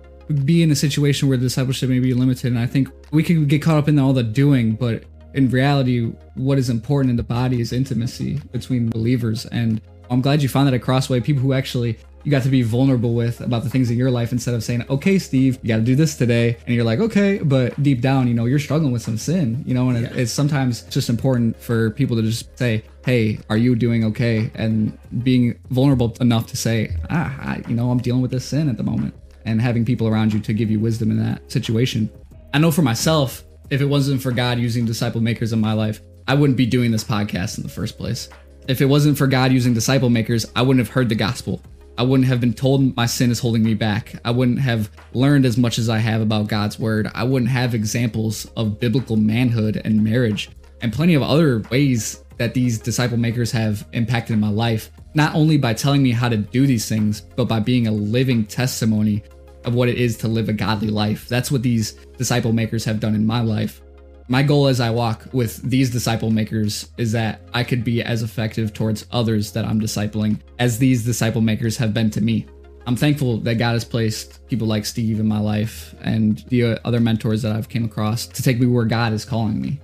be 0.45 0.61
in 0.61 0.69
a 0.69 0.75
situation 0.75 1.27
where 1.29 1.37
discipleship 1.37 1.89
may 1.89 1.99
be 1.99 2.13
limited, 2.13 2.51
and 2.51 2.59
I 2.59 2.67
think 2.67 2.89
we 3.11 3.23
could 3.23 3.47
get 3.47 3.61
caught 3.63 3.77
up 3.77 3.87
in 3.87 3.97
all 3.97 4.13
the 4.13 4.21
doing, 4.23 4.73
but 4.75 5.03
in 5.33 5.49
reality, 5.49 6.13
what 6.35 6.59
is 6.59 6.69
important 6.69 7.09
in 7.09 7.17
the 7.17 7.23
body 7.23 7.59
is 7.59 7.73
intimacy 7.73 8.39
between 8.51 8.89
believers. 8.89 9.47
And 9.47 9.81
I'm 10.09 10.21
glad 10.21 10.41
you 10.41 10.49
found 10.49 10.67
that 10.67 10.73
at 10.73 10.81
Crossway, 10.81 11.19
people 11.19 11.41
who 11.41 11.53
actually 11.53 11.97
you 12.23 12.31
got 12.31 12.43
to 12.43 12.49
be 12.49 12.61
vulnerable 12.61 13.13
with 13.13 13.41
about 13.41 13.63
the 13.63 13.69
things 13.69 13.91
in 13.91 13.97
your 13.97 14.09
life 14.09 14.31
instead 14.31 14.53
of 14.53 14.63
saying, 14.63 14.85
okay, 14.89 15.19
Steve, 15.19 15.59
you 15.61 15.67
got 15.67 15.77
to 15.77 15.83
do 15.83 15.95
this 15.95 16.15
today. 16.15 16.57
And 16.65 16.73
you're 16.73 16.85
like, 16.85 16.99
okay, 16.99 17.39
but 17.39 17.81
deep 17.83 18.01
down, 18.01 18.27
you 18.27 18.33
know, 18.33 18.45
you're 18.45 18.59
struggling 18.59 18.93
with 18.93 19.01
some 19.01 19.17
sin, 19.17 19.63
you 19.67 19.73
know, 19.73 19.89
and 19.89 20.03
yeah. 20.03 20.13
it's 20.13 20.31
sometimes 20.31 20.83
just 20.83 21.09
important 21.09 21.59
for 21.59 21.91
people 21.91 22.15
to 22.15 22.21
just 22.21 22.57
say, 22.57 22.83
hey, 23.05 23.39
are 23.49 23.57
you 23.57 23.75
doing 23.75 24.05
okay? 24.05 24.49
And 24.55 24.97
being 25.23 25.59
vulnerable 25.69 26.15
enough 26.21 26.47
to 26.47 26.57
say, 26.57 26.95
ah, 27.09 27.35
I, 27.39 27.63
you 27.67 27.75
know, 27.75 27.91
I'm 27.91 27.99
dealing 27.99 28.21
with 28.21 28.31
this 28.31 28.45
sin 28.45 28.69
at 28.69 28.77
the 28.77 28.83
moment 28.83 29.13
and 29.45 29.61
having 29.61 29.83
people 29.83 30.07
around 30.07 30.33
you 30.33 30.39
to 30.39 30.53
give 30.53 30.71
you 30.71 30.79
wisdom 30.79 31.11
in 31.11 31.19
that 31.19 31.51
situation. 31.51 32.09
I 32.53 32.59
know 32.59 32.71
for 32.71 32.83
myself, 32.83 33.43
if 33.69 33.81
it 33.81 33.85
wasn't 33.85 34.21
for 34.21 34.31
God 34.31 34.59
using 34.59 34.85
disciple 34.85 35.19
makers 35.19 35.51
in 35.51 35.59
my 35.59 35.73
life, 35.73 35.99
I 36.27 36.35
wouldn't 36.35 36.57
be 36.57 36.65
doing 36.65 36.91
this 36.91 37.03
podcast 37.03 37.57
in 37.57 37.63
the 37.63 37.69
first 37.69 37.97
place. 37.97 38.29
If 38.65 38.81
it 38.81 38.85
wasn't 38.85 39.17
for 39.17 39.27
God 39.27 39.51
using 39.51 39.73
disciple 39.73 40.09
makers, 40.09 40.45
I 40.55 40.61
wouldn't 40.61 40.85
have 40.85 40.93
heard 40.93 41.09
the 41.09 41.15
gospel. 41.15 41.61
I 41.97 42.03
wouldn't 42.03 42.29
have 42.29 42.39
been 42.39 42.53
told 42.53 42.95
my 42.95 43.05
sin 43.05 43.29
is 43.29 43.39
holding 43.39 43.61
me 43.61 43.73
back. 43.73 44.15
I 44.23 44.31
wouldn't 44.31 44.59
have 44.59 44.89
learned 45.13 45.45
as 45.45 45.57
much 45.57 45.77
as 45.77 45.89
I 45.89 45.97
have 45.97 46.21
about 46.21 46.47
God's 46.47 46.79
word. 46.79 47.11
I 47.13 47.25
wouldn't 47.25 47.51
have 47.51 47.75
examples 47.75 48.45
of 48.55 48.79
biblical 48.79 49.17
manhood 49.17 49.81
and 49.83 50.01
marriage 50.01 50.49
and 50.81 50.93
plenty 50.93 51.13
of 51.13 51.21
other 51.21 51.59
ways 51.69 52.23
that 52.37 52.53
these 52.53 52.79
disciple 52.79 53.17
makers 53.17 53.51
have 53.51 53.85
impacted 53.91 54.39
my 54.39 54.49
life, 54.49 54.91
not 55.13 55.35
only 55.35 55.57
by 55.57 55.73
telling 55.73 56.01
me 56.01 56.11
how 56.11 56.29
to 56.29 56.37
do 56.37 56.65
these 56.65 56.87
things, 56.87 57.21
but 57.21 57.45
by 57.45 57.59
being 57.59 57.87
a 57.87 57.91
living 57.91 58.45
testimony 58.45 59.23
of 59.65 59.75
what 59.75 59.87
it 59.87 59.97
is 59.97 60.17
to 60.17 60.27
live 60.27 60.49
a 60.49 60.53
godly 60.53 60.89
life. 60.89 61.27
That's 61.27 61.51
what 61.51 61.63
these 61.63 61.93
disciple 62.17 62.53
makers 62.53 62.85
have 62.85 62.99
done 62.99 63.13
in 63.13 63.25
my 63.25 63.41
life. 63.41 63.82
My 64.29 64.41
goal 64.41 64.67
as 64.67 64.79
I 64.79 64.89
walk 64.89 65.27
with 65.33 65.61
these 65.69 65.89
disciple 65.89 66.31
makers 66.31 66.89
is 66.97 67.11
that 67.11 67.41
I 67.53 67.63
could 67.63 67.83
be 67.83 68.01
as 68.01 68.23
effective 68.23 68.73
towards 68.73 69.05
others 69.11 69.51
that 69.51 69.65
I'm 69.65 69.81
discipling 69.81 70.39
as 70.59 70.77
these 70.77 71.03
disciple 71.03 71.41
makers 71.41 71.75
have 71.77 71.93
been 71.93 72.09
to 72.11 72.21
me. 72.21 72.45
I'm 72.87 72.95
thankful 72.95 73.37
that 73.39 73.55
God 73.55 73.73
has 73.73 73.83
placed 73.83 74.45
people 74.47 74.67
like 74.67 74.85
Steve 74.85 75.19
in 75.19 75.27
my 75.27 75.39
life 75.39 75.93
and 76.01 76.39
the 76.47 76.79
other 76.85 76.99
mentors 76.99 77.41
that 77.41 77.53
I've 77.53 77.69
came 77.69 77.83
across 77.83 78.25
to 78.27 78.41
take 78.41 78.59
me 78.59 78.65
where 78.65 78.85
God 78.85 79.13
is 79.13 79.25
calling 79.25 79.61
me. 79.61 79.79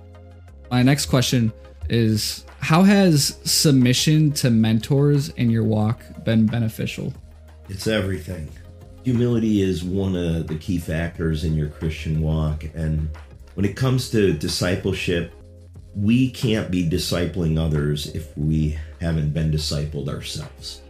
My 0.70 0.82
next 0.82 1.06
question 1.06 1.52
is 1.90 2.44
how 2.60 2.82
has 2.82 3.38
submission 3.44 4.32
to 4.32 4.50
mentors 4.50 5.30
in 5.30 5.50
your 5.50 5.64
walk 5.64 6.02
been 6.24 6.46
beneficial? 6.46 7.12
It's 7.68 7.86
everything. 7.86 8.48
Humility 9.04 9.62
is 9.62 9.82
one 9.82 10.14
of 10.14 10.46
the 10.46 10.56
key 10.56 10.78
factors 10.78 11.44
in 11.44 11.54
your 11.54 11.68
Christian 11.68 12.20
walk 12.20 12.64
and 12.74 13.08
when 13.54 13.64
it 13.64 13.76
comes 13.76 14.10
to 14.10 14.32
discipleship, 14.32 15.34
we 15.94 16.30
can't 16.30 16.70
be 16.70 16.88
discipling 16.88 17.58
others 17.58 18.08
if 18.14 18.36
we 18.36 18.78
haven't 19.00 19.32
been 19.32 19.50
discipled 19.50 20.08
ourselves. 20.08 20.82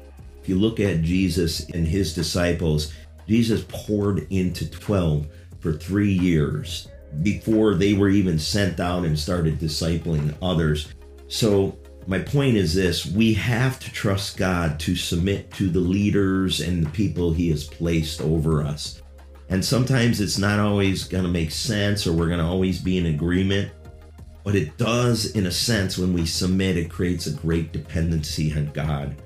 If 0.42 0.48
you 0.48 0.56
look 0.56 0.80
at 0.80 1.02
Jesus 1.02 1.68
and 1.70 1.86
his 1.86 2.14
disciples, 2.14 2.92
Jesus 3.26 3.64
poured 3.68 4.26
into 4.30 4.68
12 4.68 5.26
for 5.60 5.72
three 5.72 6.12
years 6.12 6.88
before 7.22 7.74
they 7.74 7.94
were 7.94 8.08
even 8.08 8.38
sent 8.38 8.80
out 8.80 9.04
and 9.04 9.18
started 9.18 9.58
discipling 9.58 10.34
others. 10.42 10.92
So, 11.28 11.78
my 12.06 12.18
point 12.18 12.56
is 12.56 12.74
this 12.74 13.06
we 13.06 13.34
have 13.34 13.78
to 13.80 13.92
trust 13.92 14.36
God 14.36 14.80
to 14.80 14.96
submit 14.96 15.50
to 15.52 15.68
the 15.68 15.80
leaders 15.80 16.60
and 16.60 16.84
the 16.84 16.90
people 16.90 17.32
he 17.32 17.50
has 17.50 17.64
placed 17.64 18.20
over 18.20 18.62
us. 18.62 18.99
And 19.50 19.64
sometimes 19.64 20.20
it's 20.20 20.38
not 20.38 20.60
always 20.60 21.04
going 21.04 21.24
to 21.24 21.30
make 21.30 21.50
sense 21.50 22.06
or 22.06 22.12
we're 22.12 22.28
going 22.28 22.38
to 22.38 22.44
always 22.44 22.78
be 22.78 22.98
in 22.98 23.06
agreement. 23.06 23.72
But 24.44 24.54
it 24.54 24.78
does, 24.78 25.32
in 25.32 25.46
a 25.46 25.50
sense, 25.50 25.98
when 25.98 26.12
we 26.12 26.24
submit, 26.24 26.78
it 26.78 26.88
creates 26.88 27.26
a 27.26 27.32
great 27.32 27.72
dependency 27.72 28.56
on 28.56 28.66
God. 28.72 29.16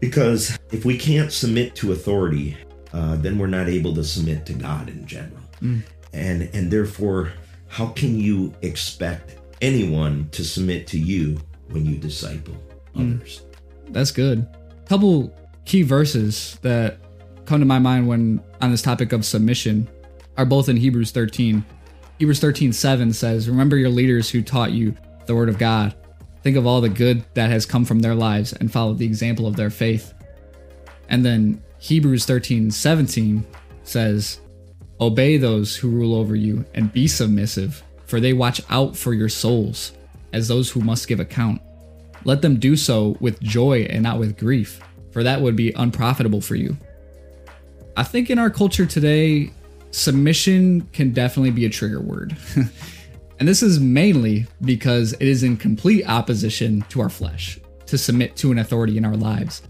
Because 0.00 0.58
if 0.72 0.84
we 0.84 0.98
can't 0.98 1.30
submit 1.30 1.76
to 1.76 1.92
authority, 1.92 2.56
uh, 2.92 3.16
then 3.16 3.38
we're 3.38 3.46
not 3.46 3.68
able 3.68 3.94
to 3.94 4.02
submit 4.02 4.44
to 4.46 4.54
God 4.54 4.88
in 4.88 5.06
general. 5.06 5.38
Mm. 5.60 5.82
And, 6.12 6.50
and 6.54 6.70
therefore, 6.70 7.32
how 7.68 7.88
can 7.88 8.18
you 8.18 8.52
expect 8.62 9.36
anyone 9.60 10.28
to 10.32 10.44
submit 10.44 10.86
to 10.88 10.98
you 10.98 11.38
when 11.68 11.86
you 11.86 11.96
disciple 11.96 12.56
mm. 12.96 13.16
others? 13.16 13.42
That's 13.90 14.10
good. 14.10 14.48
Couple 14.86 15.32
key 15.64 15.82
verses 15.82 16.58
that 16.62 16.98
come 17.52 17.60
to 17.60 17.66
my 17.66 17.78
mind 17.78 18.08
when 18.08 18.42
on 18.62 18.70
this 18.70 18.80
topic 18.80 19.12
of 19.12 19.26
submission 19.26 19.86
are 20.38 20.46
both 20.46 20.70
in 20.70 20.76
Hebrews 20.78 21.10
13. 21.10 21.62
Hebrews 22.18 22.40
13 22.40 22.72
7 22.72 23.12
says, 23.12 23.46
Remember 23.46 23.76
your 23.76 23.90
leaders 23.90 24.30
who 24.30 24.40
taught 24.40 24.72
you 24.72 24.96
the 25.26 25.34
word 25.34 25.50
of 25.50 25.58
God. 25.58 25.94
Think 26.42 26.56
of 26.56 26.66
all 26.66 26.80
the 26.80 26.88
good 26.88 27.22
that 27.34 27.50
has 27.50 27.66
come 27.66 27.84
from 27.84 27.98
their 28.00 28.14
lives 28.14 28.54
and 28.54 28.72
follow 28.72 28.94
the 28.94 29.04
example 29.04 29.46
of 29.46 29.54
their 29.54 29.68
faith. 29.68 30.14
And 31.10 31.26
then 31.26 31.62
Hebrews 31.76 32.24
13 32.24 32.70
17 32.70 33.46
says, 33.82 34.40
Obey 34.98 35.36
those 35.36 35.76
who 35.76 35.90
rule 35.90 36.14
over 36.14 36.34
you 36.34 36.64
and 36.72 36.90
be 36.90 37.06
submissive, 37.06 37.82
for 38.06 38.18
they 38.18 38.32
watch 38.32 38.62
out 38.70 38.96
for 38.96 39.12
your 39.12 39.28
souls 39.28 39.92
as 40.32 40.48
those 40.48 40.70
who 40.70 40.80
must 40.80 41.06
give 41.06 41.20
account. 41.20 41.60
Let 42.24 42.40
them 42.40 42.58
do 42.58 42.76
so 42.76 43.18
with 43.20 43.42
joy 43.42 43.82
and 43.90 44.02
not 44.02 44.18
with 44.18 44.38
grief, 44.38 44.80
for 45.10 45.22
that 45.22 45.42
would 45.42 45.54
be 45.54 45.74
unprofitable 45.76 46.40
for 46.40 46.54
you. 46.54 46.78
I 47.96 48.04
think 48.04 48.30
in 48.30 48.38
our 48.38 48.50
culture 48.50 48.86
today, 48.86 49.50
submission 49.90 50.82
can 50.92 51.12
definitely 51.12 51.50
be 51.50 51.66
a 51.66 51.70
trigger 51.70 52.00
word. 52.00 52.36
and 53.38 53.46
this 53.46 53.62
is 53.62 53.80
mainly 53.80 54.46
because 54.62 55.12
it 55.14 55.28
is 55.28 55.42
in 55.42 55.58
complete 55.58 56.08
opposition 56.08 56.82
to 56.88 57.02
our 57.02 57.10
flesh 57.10 57.60
to 57.86 57.98
submit 57.98 58.34
to 58.36 58.50
an 58.50 58.58
authority 58.58 58.96
in 58.96 59.04
our 59.04 59.16
lives. 59.16 59.62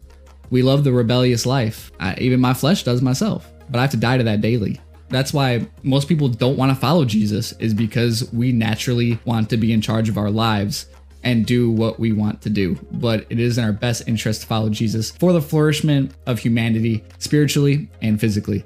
We 0.50 0.62
love 0.62 0.84
the 0.84 0.92
rebellious 0.92 1.46
life. 1.46 1.90
I, 1.98 2.14
even 2.18 2.40
my 2.40 2.54
flesh 2.54 2.84
does 2.84 3.02
myself, 3.02 3.50
but 3.68 3.78
I 3.78 3.82
have 3.82 3.90
to 3.90 3.96
die 3.96 4.18
to 4.18 4.24
that 4.24 4.40
daily. 4.40 4.80
That's 5.08 5.32
why 5.32 5.66
most 5.82 6.06
people 6.06 6.28
don't 6.28 6.56
want 6.56 6.70
to 6.70 6.76
follow 6.76 7.04
Jesus 7.04 7.52
is 7.52 7.74
because 7.74 8.32
we 8.32 8.52
naturally 8.52 9.18
want 9.24 9.50
to 9.50 9.56
be 9.56 9.72
in 9.72 9.80
charge 9.80 10.08
of 10.08 10.16
our 10.16 10.30
lives 10.30 10.86
and 11.24 11.46
do 11.46 11.70
what 11.70 11.98
we 11.98 12.12
want 12.12 12.42
to 12.42 12.50
do. 12.50 12.78
But 12.92 13.26
it 13.30 13.38
is 13.38 13.58
in 13.58 13.64
our 13.64 13.72
best 13.72 14.08
interest 14.08 14.42
to 14.42 14.46
follow 14.46 14.70
Jesus 14.70 15.10
for 15.10 15.32
the 15.32 15.40
flourishment 15.40 16.14
of 16.26 16.38
humanity, 16.38 17.04
spiritually 17.18 17.88
and 18.00 18.20
physically. 18.20 18.64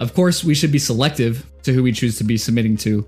Of 0.00 0.14
course, 0.14 0.44
we 0.44 0.54
should 0.54 0.72
be 0.72 0.78
selective 0.78 1.46
to 1.62 1.72
who 1.72 1.82
we 1.82 1.92
choose 1.92 2.18
to 2.18 2.24
be 2.24 2.36
submitting 2.36 2.76
to. 2.78 3.06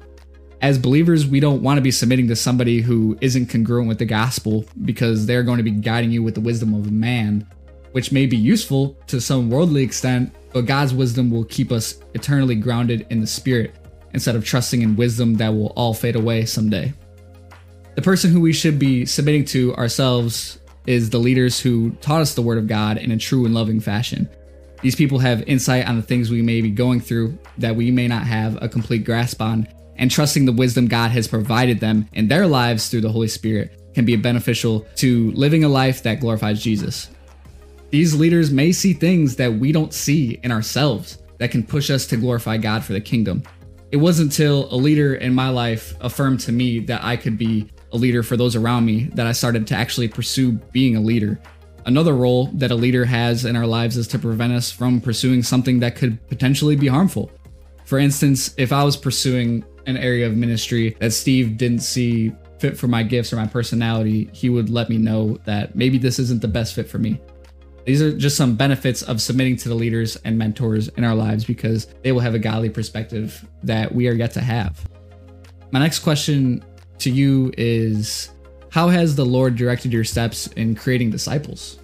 As 0.62 0.78
believers, 0.78 1.26
we 1.26 1.40
don't 1.40 1.62
want 1.62 1.76
to 1.76 1.82
be 1.82 1.90
submitting 1.90 2.28
to 2.28 2.36
somebody 2.36 2.80
who 2.80 3.18
isn't 3.20 3.46
congruent 3.50 3.88
with 3.88 3.98
the 3.98 4.06
gospel 4.06 4.64
because 4.84 5.26
they're 5.26 5.42
going 5.42 5.58
to 5.58 5.62
be 5.62 5.70
guiding 5.70 6.10
you 6.10 6.22
with 6.22 6.34
the 6.34 6.40
wisdom 6.40 6.72
of 6.72 6.90
man, 6.90 7.46
which 7.92 8.12
may 8.12 8.24
be 8.24 8.36
useful 8.36 8.96
to 9.08 9.20
some 9.20 9.50
worldly 9.50 9.82
extent, 9.82 10.34
but 10.52 10.64
God's 10.64 10.94
wisdom 10.94 11.30
will 11.30 11.44
keep 11.44 11.72
us 11.72 12.00
eternally 12.14 12.54
grounded 12.54 13.06
in 13.10 13.20
the 13.20 13.26
spirit 13.26 13.74
instead 14.14 14.34
of 14.34 14.44
trusting 14.44 14.80
in 14.80 14.96
wisdom 14.96 15.34
that 15.34 15.50
will 15.50 15.74
all 15.76 15.92
fade 15.92 16.16
away 16.16 16.46
someday. 16.46 16.94
The 17.96 18.02
person 18.02 18.30
who 18.30 18.42
we 18.42 18.52
should 18.52 18.78
be 18.78 19.06
submitting 19.06 19.46
to 19.46 19.74
ourselves 19.74 20.58
is 20.86 21.08
the 21.08 21.18
leaders 21.18 21.58
who 21.58 21.92
taught 22.02 22.20
us 22.20 22.34
the 22.34 22.42
Word 22.42 22.58
of 22.58 22.66
God 22.66 22.98
in 22.98 23.10
a 23.10 23.16
true 23.16 23.46
and 23.46 23.54
loving 23.54 23.80
fashion. 23.80 24.28
These 24.82 24.94
people 24.94 25.18
have 25.18 25.42
insight 25.48 25.88
on 25.88 25.96
the 25.96 26.02
things 26.02 26.30
we 26.30 26.42
may 26.42 26.60
be 26.60 26.70
going 26.70 27.00
through 27.00 27.38
that 27.56 27.74
we 27.74 27.90
may 27.90 28.06
not 28.06 28.26
have 28.26 28.62
a 28.62 28.68
complete 28.68 29.06
grasp 29.06 29.40
on, 29.40 29.66
and 29.96 30.10
trusting 30.10 30.44
the 30.44 30.52
wisdom 30.52 30.88
God 30.88 31.10
has 31.12 31.26
provided 31.26 31.80
them 31.80 32.06
in 32.12 32.28
their 32.28 32.46
lives 32.46 32.90
through 32.90 33.00
the 33.00 33.08
Holy 33.08 33.28
Spirit 33.28 33.94
can 33.94 34.04
be 34.04 34.14
beneficial 34.14 34.80
to 34.96 35.30
living 35.32 35.64
a 35.64 35.68
life 35.68 36.02
that 36.02 36.20
glorifies 36.20 36.62
Jesus. 36.62 37.08
These 37.88 38.14
leaders 38.14 38.50
may 38.50 38.72
see 38.72 38.92
things 38.92 39.36
that 39.36 39.54
we 39.54 39.72
don't 39.72 39.94
see 39.94 40.38
in 40.42 40.52
ourselves 40.52 41.16
that 41.38 41.50
can 41.50 41.62
push 41.62 41.90
us 41.90 42.06
to 42.08 42.18
glorify 42.18 42.58
God 42.58 42.84
for 42.84 42.92
the 42.92 43.00
kingdom. 43.00 43.42
It 43.90 43.96
wasn't 43.96 44.32
until 44.32 44.70
a 44.70 44.76
leader 44.76 45.14
in 45.14 45.32
my 45.32 45.48
life 45.48 45.94
affirmed 46.02 46.40
to 46.40 46.52
me 46.52 46.80
that 46.80 47.02
I 47.02 47.16
could 47.16 47.38
be 47.38 47.70
a 47.92 47.96
leader 47.96 48.22
for 48.22 48.36
those 48.36 48.56
around 48.56 48.84
me 48.84 49.04
that 49.14 49.26
I 49.26 49.32
started 49.32 49.66
to 49.68 49.74
actually 49.74 50.08
pursue 50.08 50.52
being 50.52 50.96
a 50.96 51.00
leader. 51.00 51.40
Another 51.86 52.14
role 52.14 52.46
that 52.54 52.70
a 52.70 52.74
leader 52.74 53.04
has 53.04 53.44
in 53.44 53.54
our 53.54 53.66
lives 53.66 53.96
is 53.96 54.08
to 54.08 54.18
prevent 54.18 54.52
us 54.52 54.70
from 54.70 55.00
pursuing 55.00 55.42
something 55.42 55.78
that 55.80 55.94
could 55.94 56.26
potentially 56.28 56.74
be 56.74 56.88
harmful. 56.88 57.30
For 57.84 57.98
instance, 57.98 58.54
if 58.58 58.72
I 58.72 58.82
was 58.82 58.96
pursuing 58.96 59.64
an 59.86 59.96
area 59.96 60.26
of 60.26 60.36
ministry 60.36 60.96
that 60.98 61.12
Steve 61.12 61.56
didn't 61.56 61.78
see 61.78 62.32
fit 62.58 62.76
for 62.76 62.88
my 62.88 63.02
gifts 63.02 63.32
or 63.32 63.36
my 63.36 63.46
personality, 63.46 64.28
he 64.32 64.50
would 64.50 64.68
let 64.68 64.88
me 64.88 64.98
know 64.98 65.38
that 65.44 65.76
maybe 65.76 65.98
this 65.98 66.18
isn't 66.18 66.42
the 66.42 66.48
best 66.48 66.74
fit 66.74 66.88
for 66.88 66.98
me. 66.98 67.20
These 67.84 68.02
are 68.02 68.16
just 68.16 68.36
some 68.36 68.56
benefits 68.56 69.02
of 69.02 69.22
submitting 69.22 69.56
to 69.58 69.68
the 69.68 69.74
leaders 69.76 70.16
and 70.24 70.36
mentors 70.36 70.88
in 70.88 71.04
our 71.04 71.14
lives 71.14 71.44
because 71.44 71.86
they 72.02 72.10
will 72.10 72.20
have 72.20 72.34
a 72.34 72.38
godly 72.38 72.68
perspective 72.68 73.46
that 73.62 73.94
we 73.94 74.08
are 74.08 74.12
yet 74.12 74.32
to 74.32 74.40
have. 74.40 74.84
My 75.70 75.78
next 75.78 76.00
question 76.00 76.64
to 76.98 77.10
you 77.10 77.52
is 77.56 78.30
how 78.70 78.88
has 78.88 79.16
the 79.16 79.24
Lord 79.24 79.56
directed 79.56 79.92
your 79.92 80.04
steps 80.04 80.46
in 80.48 80.74
creating 80.74 81.10
disciples? 81.10 81.78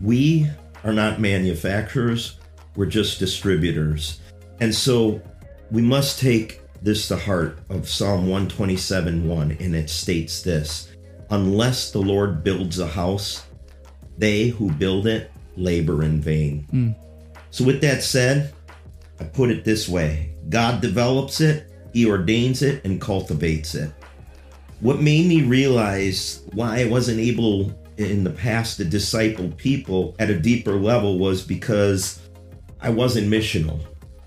We 0.00 0.48
are 0.84 0.92
not 0.92 1.20
manufacturers, 1.20 2.38
we're 2.76 2.86
just 2.86 3.18
distributors. 3.18 4.20
And 4.60 4.74
so 4.74 5.20
we 5.70 5.82
must 5.82 6.20
take 6.20 6.60
this 6.82 7.08
to 7.08 7.16
heart 7.16 7.58
of 7.68 7.88
Psalm 7.88 8.28
127 8.28 9.26
1, 9.26 9.56
and 9.60 9.74
it 9.74 9.90
states 9.90 10.42
this 10.42 10.92
Unless 11.30 11.90
the 11.90 11.98
Lord 11.98 12.44
builds 12.44 12.78
a 12.78 12.86
house, 12.86 13.46
they 14.18 14.48
who 14.48 14.70
build 14.70 15.06
it 15.06 15.30
labor 15.56 16.02
in 16.02 16.20
vain. 16.20 16.66
Mm. 16.72 16.94
So, 17.50 17.64
with 17.64 17.80
that 17.80 18.02
said, 18.02 18.54
I 19.18 19.24
put 19.24 19.50
it 19.50 19.64
this 19.64 19.88
way 19.88 20.34
God 20.48 20.80
develops 20.80 21.40
it, 21.40 21.70
He 21.92 22.06
ordains 22.06 22.62
it, 22.62 22.84
and 22.84 23.00
cultivates 23.00 23.74
it. 23.74 23.92
What 24.80 25.00
made 25.00 25.26
me 25.26 25.42
realize 25.42 26.42
why 26.52 26.80
I 26.80 26.84
wasn't 26.84 27.20
able 27.20 27.72
in 27.96 28.24
the 28.24 28.30
past 28.30 28.76
to 28.76 28.84
disciple 28.84 29.48
people 29.56 30.14
at 30.18 30.28
a 30.28 30.38
deeper 30.38 30.74
level 30.74 31.18
was 31.18 31.42
because 31.42 32.20
I 32.80 32.90
wasn't 32.90 33.28
missional. 33.28 33.80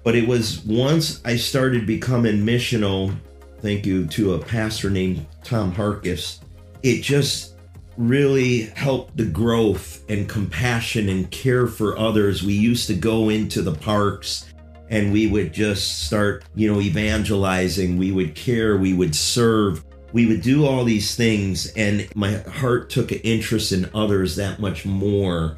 But 0.04 0.16
it 0.16 0.28
was 0.28 0.62
once 0.66 1.22
I 1.24 1.36
started 1.36 1.86
becoming 1.86 2.38
missional, 2.38 3.16
thank 3.60 3.86
you 3.86 4.08
to 4.08 4.34
a 4.34 4.40
pastor 4.40 4.90
named 4.90 5.26
Tom 5.44 5.72
Harkis, 5.72 6.40
it 6.82 7.02
just 7.02 7.56
really 7.98 8.62
helped 8.62 9.18
the 9.18 9.26
growth 9.26 10.04
and 10.10 10.28
compassion 10.28 11.10
and 11.10 11.30
care 11.30 11.68
for 11.68 11.98
others. 11.98 12.42
We 12.42 12.54
used 12.54 12.88
to 12.88 12.96
go 12.96 13.30
into 13.30 13.62
the 13.62 13.76
parks 13.76 14.52
and 14.90 15.12
we 15.12 15.28
would 15.28 15.54
just 15.54 16.06
start, 16.08 16.46
you 16.56 16.74
know, 16.74 16.80
evangelizing. 16.80 17.98
We 17.98 18.12
would 18.12 18.34
care, 18.34 18.78
we 18.78 18.94
would 18.94 19.14
serve 19.14 19.84
we 20.12 20.26
would 20.26 20.42
do 20.42 20.66
all 20.66 20.84
these 20.84 21.16
things 21.16 21.72
and 21.74 22.08
my 22.16 22.34
heart 22.38 22.90
took 22.90 23.12
an 23.12 23.20
interest 23.20 23.72
in 23.72 23.90
others 23.94 24.36
that 24.36 24.60
much 24.60 24.86
more 24.86 25.58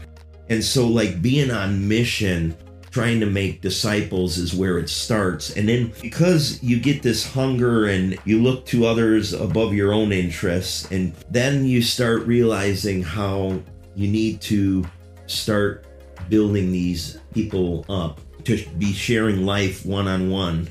and 0.50 0.64
so 0.64 0.88
like 0.88 1.22
being 1.22 1.52
on 1.52 1.88
mission 1.88 2.56
trying 2.92 3.22
to 3.22 3.26
make 3.26 3.62
disciples 3.62 4.38
is 4.38 4.54
where 4.54 4.78
it 4.78 4.90
starts. 4.90 5.56
And 5.56 5.68
then 5.68 5.94
because 6.02 6.62
you 6.62 6.80
get 6.80 7.02
this 7.02 7.26
hunger 7.26 7.86
and 7.88 8.18
you 8.26 8.44
look 8.44 8.66
to 8.68 8.86
others 8.86 9.32
above 9.34 9.74
your 9.74 9.94
own 9.94 10.12
interests, 10.12 10.92
and 10.92 11.14
then 11.30 11.66
you 11.66 11.82
start 11.82 12.24
realizing 12.24 13.02
how 13.02 13.62
you 13.96 14.10
need 14.10 14.42
to 14.42 14.86
start 15.26 15.86
building 16.30 16.72
these 16.72 17.18
people 17.34 17.86
up 17.90 18.20
to 18.44 18.64
be 18.78 18.92
sharing 18.92 19.46
life 19.46 19.86
one 19.86 20.08
on 20.08 20.30
one. 20.30 20.70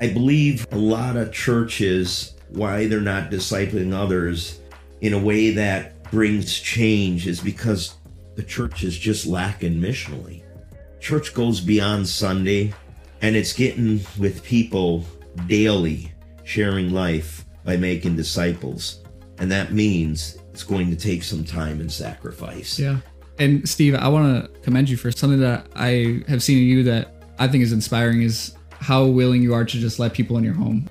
I 0.00 0.08
believe 0.08 0.66
a 0.72 0.78
lot 0.78 1.16
of 1.16 1.32
churches, 1.32 2.34
why 2.54 2.86
they're 2.86 3.00
not 3.00 3.30
discipling 3.30 3.92
others 3.92 4.60
in 5.00 5.14
a 5.14 5.18
way 5.18 5.50
that 5.50 6.02
brings 6.10 6.58
change 6.58 7.26
is 7.26 7.40
because 7.40 7.94
the 8.36 8.42
church 8.42 8.84
is 8.84 8.96
just 8.96 9.26
lacking 9.26 9.74
missionally. 9.74 10.42
Church 11.00 11.34
goes 11.34 11.60
beyond 11.60 12.06
Sunday 12.06 12.72
and 13.20 13.34
it's 13.34 13.52
getting 13.52 14.00
with 14.18 14.42
people 14.42 15.04
daily, 15.46 16.12
sharing 16.44 16.92
life 16.92 17.44
by 17.64 17.76
making 17.76 18.16
disciples. 18.16 19.02
And 19.38 19.50
that 19.50 19.72
means 19.72 20.38
it's 20.52 20.62
going 20.62 20.90
to 20.90 20.96
take 20.96 21.22
some 21.22 21.44
time 21.44 21.80
and 21.80 21.90
sacrifice. 21.90 22.78
Yeah. 22.78 22.98
And 23.38 23.68
Steve, 23.68 23.94
I 23.94 24.08
want 24.08 24.44
to 24.44 24.60
commend 24.60 24.88
you 24.88 24.96
for 24.96 25.10
something 25.10 25.40
that 25.40 25.66
I 25.74 26.22
have 26.28 26.42
seen 26.42 26.58
in 26.58 26.64
you 26.64 26.82
that 26.84 27.14
I 27.38 27.48
think 27.48 27.64
is 27.64 27.72
inspiring 27.72 28.22
is 28.22 28.54
how 28.72 29.06
willing 29.06 29.42
you 29.42 29.54
are 29.54 29.64
to 29.64 29.78
just 29.78 29.98
let 29.98 30.12
people 30.12 30.36
in 30.36 30.44
your 30.44 30.54
home. 30.54 30.88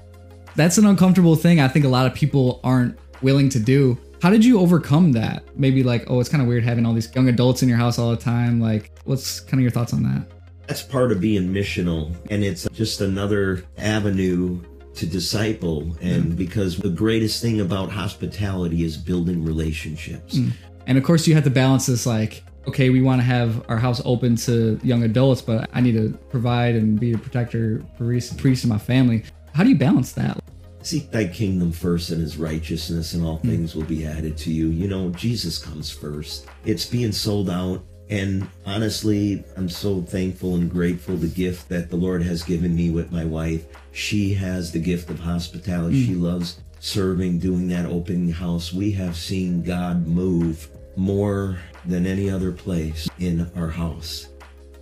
That's 0.55 0.77
an 0.77 0.85
uncomfortable 0.85 1.35
thing 1.35 1.59
I 1.59 1.67
think 1.67 1.85
a 1.85 1.89
lot 1.89 2.05
of 2.05 2.13
people 2.13 2.59
aren't 2.63 2.97
willing 3.21 3.49
to 3.49 3.59
do. 3.59 3.97
How 4.21 4.29
did 4.29 4.45
you 4.45 4.59
overcome 4.59 5.13
that? 5.13 5.43
Maybe 5.57 5.83
like, 5.83 6.09
oh, 6.09 6.19
it's 6.19 6.29
kind 6.29 6.41
of 6.41 6.47
weird 6.47 6.63
having 6.63 6.85
all 6.85 6.93
these 6.93 7.13
young 7.15 7.27
adults 7.27 7.63
in 7.63 7.69
your 7.69 7.77
house 7.77 7.97
all 7.97 8.11
the 8.11 8.17
time. 8.17 8.61
Like, 8.61 8.91
what's 9.05 9.39
kind 9.39 9.55
of 9.55 9.61
your 9.61 9.71
thoughts 9.71 9.93
on 9.93 10.03
that? 10.03 10.27
That's 10.67 10.83
part 10.83 11.11
of 11.11 11.19
being 11.19 11.51
missional, 11.51 12.15
and 12.29 12.43
it's 12.43 12.67
just 12.69 13.01
another 13.01 13.63
avenue 13.77 14.61
to 14.93 15.05
disciple. 15.07 15.95
And 16.01 16.33
mm. 16.33 16.37
because 16.37 16.77
the 16.77 16.89
greatest 16.89 17.41
thing 17.41 17.61
about 17.61 17.91
hospitality 17.91 18.83
is 18.83 18.95
building 18.95 19.43
relationships. 19.43 20.35
Mm. 20.35 20.51
And 20.85 20.97
of 20.97 21.03
course, 21.03 21.27
you 21.27 21.33
have 21.35 21.43
to 21.45 21.49
balance 21.49 21.87
this 21.87 22.05
like, 22.05 22.43
okay, 22.67 22.89
we 22.89 23.01
want 23.01 23.19
to 23.21 23.25
have 23.25 23.65
our 23.69 23.77
house 23.77 24.01
open 24.05 24.35
to 24.35 24.79
young 24.83 25.03
adults, 25.03 25.41
but 25.41 25.69
I 25.73 25.81
need 25.81 25.93
to 25.93 26.17
provide 26.29 26.75
and 26.75 26.99
be 26.99 27.13
a 27.13 27.17
protector, 27.17 27.83
priest, 27.97 28.37
priest 28.37 28.63
of 28.63 28.69
my 28.69 28.77
family. 28.77 29.23
How 29.53 29.63
do 29.63 29.69
you 29.69 29.77
balance 29.77 30.13
that? 30.13 30.39
Seek 30.83 31.11
thy 31.11 31.27
kingdom 31.27 31.71
first 31.71 32.09
and 32.09 32.21
his 32.21 32.37
righteousness, 32.37 33.13
and 33.13 33.23
all 33.23 33.39
mm. 33.39 33.49
things 33.49 33.75
will 33.75 33.83
be 33.83 34.05
added 34.05 34.37
to 34.37 34.51
you. 34.51 34.67
You 34.67 34.87
know, 34.87 35.09
Jesus 35.11 35.57
comes 35.57 35.91
first. 35.91 36.47
It's 36.65 36.85
being 36.85 37.11
sold 37.11 37.49
out. 37.49 37.83
And 38.09 38.47
honestly, 38.65 39.43
I'm 39.55 39.69
so 39.69 40.01
thankful 40.01 40.55
and 40.55 40.69
grateful 40.69 41.15
the 41.15 41.27
gift 41.27 41.69
that 41.69 41.89
the 41.89 41.95
Lord 41.95 42.23
has 42.23 42.43
given 42.43 42.75
me 42.75 42.89
with 42.89 43.11
my 43.11 43.23
wife. 43.23 43.65
She 43.93 44.33
has 44.33 44.71
the 44.71 44.79
gift 44.79 45.09
of 45.09 45.19
hospitality. 45.19 46.03
Mm. 46.03 46.07
She 46.07 46.15
loves 46.15 46.61
serving, 46.79 47.39
doing 47.39 47.67
that 47.69 47.85
opening 47.85 48.31
house. 48.31 48.73
We 48.73 48.91
have 48.93 49.15
seen 49.15 49.63
God 49.63 50.07
move 50.07 50.67
more 50.97 51.57
than 51.85 52.05
any 52.05 52.29
other 52.29 52.51
place 52.51 53.07
in 53.19 53.49
our 53.55 53.69
house. 53.69 54.27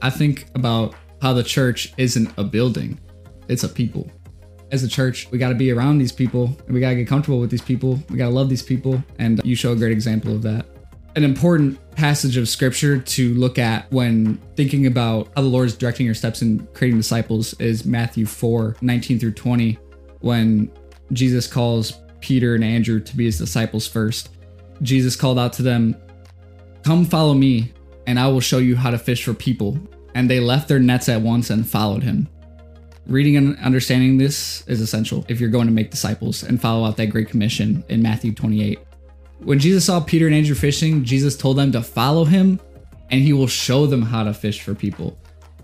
I 0.01 0.09
think 0.09 0.47
about 0.55 0.95
how 1.21 1.33
the 1.33 1.43
church 1.43 1.93
isn't 1.97 2.31
a 2.37 2.43
building, 2.43 2.99
it's 3.47 3.63
a 3.63 3.69
people. 3.69 4.09
As 4.71 4.83
a 4.83 4.87
church, 4.87 5.29
we 5.31 5.37
got 5.37 5.49
to 5.49 5.55
be 5.55 5.71
around 5.71 5.97
these 5.97 6.11
people 6.11 6.55
we 6.67 6.79
got 6.79 6.89
to 6.89 6.95
get 6.95 7.07
comfortable 7.07 7.39
with 7.39 7.49
these 7.49 7.61
people. 7.61 7.99
We 8.09 8.17
got 8.17 8.25
to 8.25 8.33
love 8.33 8.49
these 8.49 8.61
people. 8.61 9.03
And 9.17 9.41
you 9.43 9.55
show 9.55 9.71
a 9.71 9.75
great 9.75 9.91
example 9.91 10.33
of 10.33 10.43
that. 10.43 10.65
An 11.15 11.23
important 11.23 11.79
passage 11.95 12.37
of 12.37 12.47
scripture 12.47 12.99
to 12.99 13.33
look 13.33 13.57
at 13.57 13.91
when 13.91 14.35
thinking 14.55 14.85
about 14.85 15.29
how 15.35 15.41
the 15.41 15.47
Lord 15.47 15.65
is 15.65 15.75
directing 15.75 16.05
your 16.05 16.15
steps 16.15 16.41
in 16.41 16.67
creating 16.73 16.97
disciples 16.97 17.53
is 17.59 17.83
Matthew 17.83 18.25
4 18.25 18.77
19 18.79 19.19
through 19.19 19.31
20, 19.31 19.77
when 20.21 20.71
Jesus 21.11 21.47
calls 21.47 21.93
Peter 22.21 22.55
and 22.55 22.63
Andrew 22.63 22.99
to 22.99 23.17
be 23.17 23.25
his 23.25 23.37
disciples 23.37 23.87
first. 23.87 24.29
Jesus 24.81 25.15
called 25.15 25.39
out 25.39 25.53
to 25.53 25.63
them, 25.63 25.95
Come 26.83 27.05
follow 27.05 27.33
me, 27.33 27.73
and 28.07 28.19
I 28.19 28.27
will 28.27 28.39
show 28.39 28.59
you 28.59 28.75
how 28.75 28.91
to 28.91 28.97
fish 28.97 29.23
for 29.23 29.33
people. 29.33 29.77
And 30.15 30.29
they 30.29 30.39
left 30.39 30.67
their 30.67 30.79
nets 30.79 31.09
at 31.09 31.21
once 31.21 31.49
and 31.49 31.67
followed 31.67 32.03
him. 32.03 32.29
Reading 33.09 33.37
and 33.37 33.57
understanding 33.57 34.19
this 34.19 34.63
is 34.67 34.81
essential 34.81 35.25
if 35.27 35.39
you're 35.39 35.49
going 35.49 35.65
to 35.65 35.73
make 35.73 35.89
disciples 35.89 36.43
and 36.43 36.61
follow 36.61 36.85
out 36.85 36.95
that 36.97 37.07
great 37.07 37.27
commission 37.27 37.83
in 37.89 38.03
Matthew 38.03 38.35
28. 38.35 38.77
When 39.39 39.57
Jesus 39.57 39.85
saw 39.85 39.99
Peter 39.99 40.27
and 40.27 40.35
Andrew 40.35 40.53
fishing, 40.53 41.03
Jesus 41.03 41.35
told 41.35 41.57
them 41.57 41.71
to 41.71 41.81
follow 41.81 42.23
him 42.23 42.59
and 43.09 43.23
he 43.23 43.33
will 43.33 43.47
show 43.47 43.87
them 43.87 44.03
how 44.03 44.21
to 44.21 44.31
fish 44.31 44.61
for 44.61 44.75
people. 44.75 45.17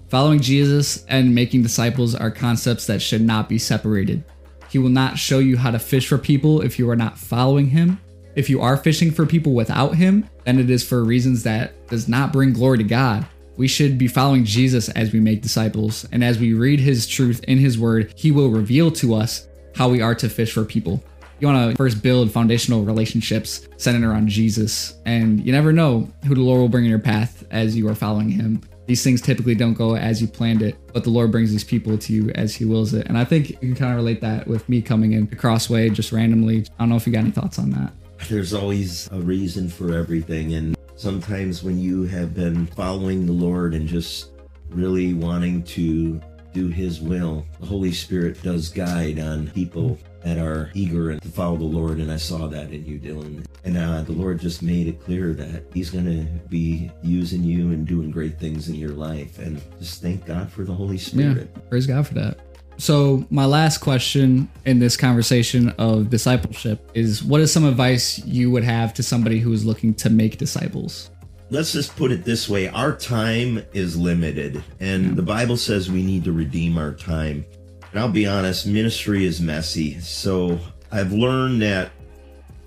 Following 0.10 0.40
Jesus 0.40 1.06
and 1.06 1.36
making 1.36 1.62
disciples 1.62 2.16
are 2.16 2.32
concepts 2.32 2.88
that 2.88 3.00
should 3.00 3.22
not 3.22 3.48
be 3.48 3.60
separated. 3.60 4.24
He 4.72 4.80
will 4.80 4.90
not 4.90 5.20
show 5.20 5.38
you 5.38 5.56
how 5.56 5.70
to 5.70 5.78
fish 5.78 6.08
for 6.08 6.18
people 6.18 6.62
if 6.62 6.80
you 6.80 6.90
are 6.90 6.96
not 6.96 7.16
following 7.16 7.68
him. 7.68 8.00
If 8.34 8.50
you 8.50 8.60
are 8.60 8.76
fishing 8.76 9.12
for 9.12 9.28
people 9.28 9.54
without 9.54 9.94
him, 9.94 10.28
then 10.46 10.58
it 10.58 10.72
is 10.72 10.84
for 10.84 11.04
reasons 11.04 11.44
that 11.44 11.88
does 11.90 12.08
not 12.08 12.34
bring 12.34 12.54
glory 12.54 12.80
to 12.80 12.84
God. 12.84 13.28
We 13.58 13.68
should 13.68 13.98
be 13.98 14.08
following 14.08 14.44
Jesus 14.46 14.90
as 14.90 15.14
we 15.14 15.20
make 15.20 15.42
disciples, 15.42 16.08
and 16.12 16.24
as 16.24 16.40
we 16.40 16.54
read 16.54 16.80
his 16.80 17.08
truth 17.08 17.44
in 17.46 17.58
his 17.58 17.80
word, 17.80 18.14
he 18.16 18.32
will 18.32 18.50
reveal 18.50 18.92
to 18.92 19.14
us 19.16 19.48
how 19.76 19.90
we 19.90 20.02
are 20.02 20.16
to 20.16 20.30
fish 20.30 20.54
for 20.54 20.66
people. 20.66 21.04
You 21.40 21.48
want 21.48 21.72
to 21.72 21.76
first 21.76 22.02
build 22.02 22.32
foundational 22.32 22.84
relationships 22.84 23.68
centered 23.78 24.08
around 24.08 24.30
Jesus, 24.30 24.98
and 25.06 25.46
you 25.46 25.52
never 25.52 25.74
know 25.74 26.10
who 26.26 26.36
the 26.36 26.42
Lord 26.42 26.62
will 26.62 26.70
bring 26.70 26.86
in 26.86 26.90
your 26.90 27.00
path 27.00 27.46
as 27.52 27.76
you 27.76 27.88
are 27.88 27.96
following 27.96 28.30
him 28.30 28.62
these 28.88 29.04
things 29.04 29.22
typically 29.22 29.56
don't 29.56 29.74
go 29.74 29.96
as 29.96 30.22
you 30.22 30.28
planned 30.28 30.62
it, 30.62 30.76
but 30.94 31.04
the 31.04 31.10
Lord 31.10 31.32
brings 31.32 31.52
these 31.52 31.64
people 31.64 31.98
to 31.98 32.14
you 32.14 32.30
as 32.32 32.56
He 32.56 32.66
wills 32.66 32.94
it. 32.94 33.08
And 33.08 33.18
I 33.18 33.26
think 33.26 33.50
you 33.50 33.58
can 33.58 33.76
kind 33.76 33.92
of 33.92 33.98
relate 33.98 34.22
that 34.22 34.48
with 34.48 34.68
me 34.70 34.82
coming 34.82 35.14
in 35.14 35.28
the 35.28 35.36
crossway 35.36 35.90
just 35.90 36.12
randomly. 36.12 36.62
I 36.62 36.84
don't 36.84 36.90
know 36.90 36.96
if 36.96 37.08
you 37.08 37.14
got 37.14 37.20
any 37.20 37.32
thoughts 37.32 37.58
on 37.58 37.72
that. 37.72 37.94
There's 38.30 38.54
always 38.54 39.10
a 39.12 39.20
reason 39.20 39.70
for 39.70 39.94
everything. 39.94 40.54
And 40.54 40.78
sometimes 40.96 41.64
when 41.64 41.80
you 41.80 42.04
have 42.04 42.34
been 42.34 42.68
following 42.68 43.26
the 43.26 43.34
Lord 43.34 43.74
and 43.74 43.88
just 43.88 44.32
really 44.70 45.14
wanting 45.14 45.64
to 45.64 46.22
do 46.54 46.68
His 46.70 47.02
will, 47.02 47.46
the 47.60 47.66
Holy 47.66 47.92
Spirit 47.92 48.42
does 48.42 48.70
guide 48.70 49.20
on 49.20 49.50
people 49.52 49.98
that 50.24 50.38
are 50.40 50.72
eager 50.74 51.20
to 51.20 51.28
follow 51.30 51.58
the 51.58 51.64
Lord, 51.64 52.00
and 52.00 52.12
I 52.12 52.18
saw 52.18 52.48
that 52.48 52.72
in 52.72 52.86
you, 52.86 52.98
Dylan. 52.98 53.46
And 53.64 53.78
uh, 53.78 54.02
the 54.02 54.14
Lord 54.14 54.40
just 54.40 54.64
made 54.64 54.88
it 54.88 55.04
clear 55.04 55.34
that 55.34 55.66
He's 55.74 55.92
going 55.92 56.06
to 56.06 56.48
be 56.48 56.90
using 57.04 57.44
you 57.44 57.72
and 57.72 57.86
doing 57.86 58.10
great 58.10 58.40
things 58.40 58.70
in 58.70 58.76
your 58.76 58.92
life. 58.92 59.38
And 59.38 59.62
just 59.80 60.02
thank 60.02 60.26
God 60.26 60.52
for 60.52 60.64
the 60.64 60.74
Holy 60.74 60.98
Spirit. 60.98 61.50
Yeah, 61.54 61.62
praise 61.70 61.86
God 61.86 62.08
for 62.08 62.16
that. 62.16 62.40
So, 62.78 63.26
my 63.30 63.46
last 63.46 63.78
question 63.78 64.50
in 64.66 64.80
this 64.80 64.98
conversation 64.98 65.70
of 65.78 66.10
discipleship 66.10 66.90
is 66.94 67.24
what 67.24 67.40
is 67.42 67.52
some 67.52 67.66
advice 67.66 68.20
you 68.26 68.52
would 68.52 68.64
have 68.64 68.94
to 68.96 69.04
somebody 69.04 69.40
who 69.40 69.54
is 69.54 69.66
looking 69.66 69.94
to 69.96 70.10
make 70.10 70.38
disciples? 70.38 71.10
Let's 71.50 71.72
just 71.72 71.96
put 71.96 72.12
it 72.12 72.26
this 72.26 72.50
way 72.50 72.68
our 72.70 72.96
time 72.96 73.64
is 73.74 73.98
limited, 73.98 74.64
and 74.80 75.06
yeah. 75.06 75.14
the 75.14 75.22
Bible 75.22 75.58
says 75.58 75.90
we 75.90 76.04
need 76.04 76.24
to 76.26 76.34
redeem 76.34 76.78
our 76.78 76.94
time. 76.94 77.46
And 77.92 78.00
I'll 78.00 78.10
be 78.10 78.28
honest, 78.28 78.68
ministry 78.68 79.26
is 79.26 79.40
messy. 79.40 80.00
So 80.02 80.60
I've 80.92 81.14
learned 81.14 81.62
that 81.62 81.92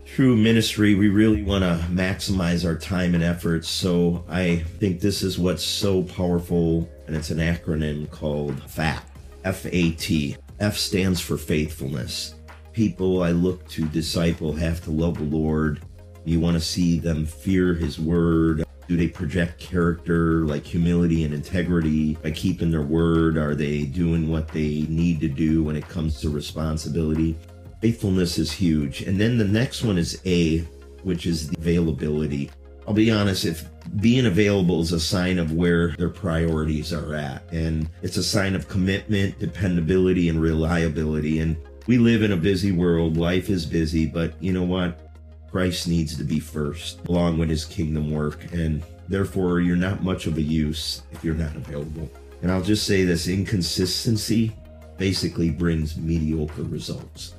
through 0.07 0.37
ministry, 0.37 0.95
we 0.95 1.09
really 1.09 1.43
want 1.43 1.63
to 1.63 1.85
maximize 1.91 2.65
our 2.65 2.77
time 2.77 3.15
and 3.15 3.23
efforts. 3.23 3.69
So 3.69 4.25
I 4.29 4.65
think 4.79 5.01
this 5.01 5.23
is 5.23 5.39
what's 5.39 5.63
so 5.63 6.03
powerful, 6.03 6.89
and 7.07 7.15
it's 7.15 7.31
an 7.31 7.39
acronym 7.39 8.11
called 8.11 8.61
FAT. 8.71 9.05
F 9.49 9.65
A 9.65 9.93
T. 9.93 10.37
F 10.61 10.77
stands 10.77 11.23
for 11.23 11.39
faithfulness. 11.39 12.35
People 12.75 13.23
I 13.23 13.31
look 13.31 13.67
to 13.69 13.89
disciple 13.89 14.53
have 14.53 14.85
to 14.85 14.91
love 14.91 15.17
the 15.17 15.25
Lord. 15.25 15.81
You 16.27 16.39
want 16.39 16.53
to 16.57 16.61
see 16.61 16.99
them 16.99 17.25
fear 17.25 17.73
His 17.73 17.99
word, 17.99 18.63
do 18.89 18.99
they 18.99 19.09
project 19.09 19.59
character 19.59 20.45
like 20.45 20.67
humility 20.67 21.25
and 21.25 21.33
integrity 21.33 22.17
by 22.17 22.33
keeping 22.33 22.71
their 22.71 22.83
word? 22.83 23.39
Are 23.39 23.55
they 23.55 23.87
doing 23.87 24.29
what 24.29 24.49
they 24.49 24.83
need 24.91 25.19
to 25.21 25.29
do 25.29 25.63
when 25.63 25.77
it 25.77 25.89
comes 25.89 26.21
to 26.21 26.29
responsibility? 26.29 27.35
Faithfulness 27.81 28.37
is 28.37 28.53
huge. 28.53 29.01
And 29.01 29.19
then 29.19 29.39
the 29.39 29.47
next 29.47 29.83
one 29.83 29.97
is 29.97 30.21
A, 30.27 30.59
which 31.05 31.25
is 31.25 31.49
the 31.49 31.57
availability. 31.59 32.51
I'll 32.89 32.95
be 32.95 33.11
honest, 33.11 33.45
if 33.45 33.69
being 34.01 34.25
available 34.25 34.81
is 34.81 34.93
a 34.93 34.99
sign 34.99 35.39
of 35.39 35.53
where 35.53 35.89
their 35.99 36.09
priorities 36.09 36.91
are 36.91 37.15
at, 37.15 37.43
and 37.53 37.87
it's 38.01 38.17
a 38.17 38.23
sign 38.23 38.55
of 38.55 38.67
commitment, 38.67 39.39
dependability, 39.39 40.31
and 40.31 40.41
reliability. 40.41 41.41
And 41.41 41.59
we 41.87 41.99
live 41.99 42.23
in 42.23 42.33
a 42.33 42.37
busy 42.37 42.73
world. 42.73 43.19
Life 43.19 43.51
is 43.51 43.67
busy, 43.67 44.07
but 44.07 44.43
you 44.43 44.55
know 44.55 44.63
what? 44.63 45.13
Christ 45.51 45.87
needs 45.87 46.17
to 46.17 46.25
be 46.25 46.41
first, 46.41 47.07
along 47.09 47.37
with 47.37 47.51
his 47.51 47.67
kingdom 47.67 48.11
work, 48.11 48.51
and 48.55 48.83
therefore 49.07 49.61
you're 49.61 49.77
not 49.77 50.03
much 50.03 50.27
of 50.27 50.39
a 50.39 50.43
use 50.43 51.03
if 51.11 51.23
you're 51.23 51.35
not 51.35 51.57
available. 51.57 52.11
And 52.41 52.51
I'll 52.51 52.63
just 52.63 52.87
say 52.87 53.05
this 53.05 53.29
inconsistency 53.29 54.57
basically 54.97 55.51
brings 55.51 55.99
mediocre 55.99 56.63
results. 56.63 57.35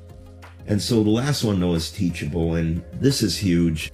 And 0.68 0.80
so 0.80 1.02
the 1.02 1.10
last 1.10 1.44
one, 1.44 1.60
though, 1.60 1.74
is 1.74 1.90
teachable, 1.90 2.54
and 2.54 2.84
this 2.94 3.24
is 3.24 3.36
huge. 3.36 3.92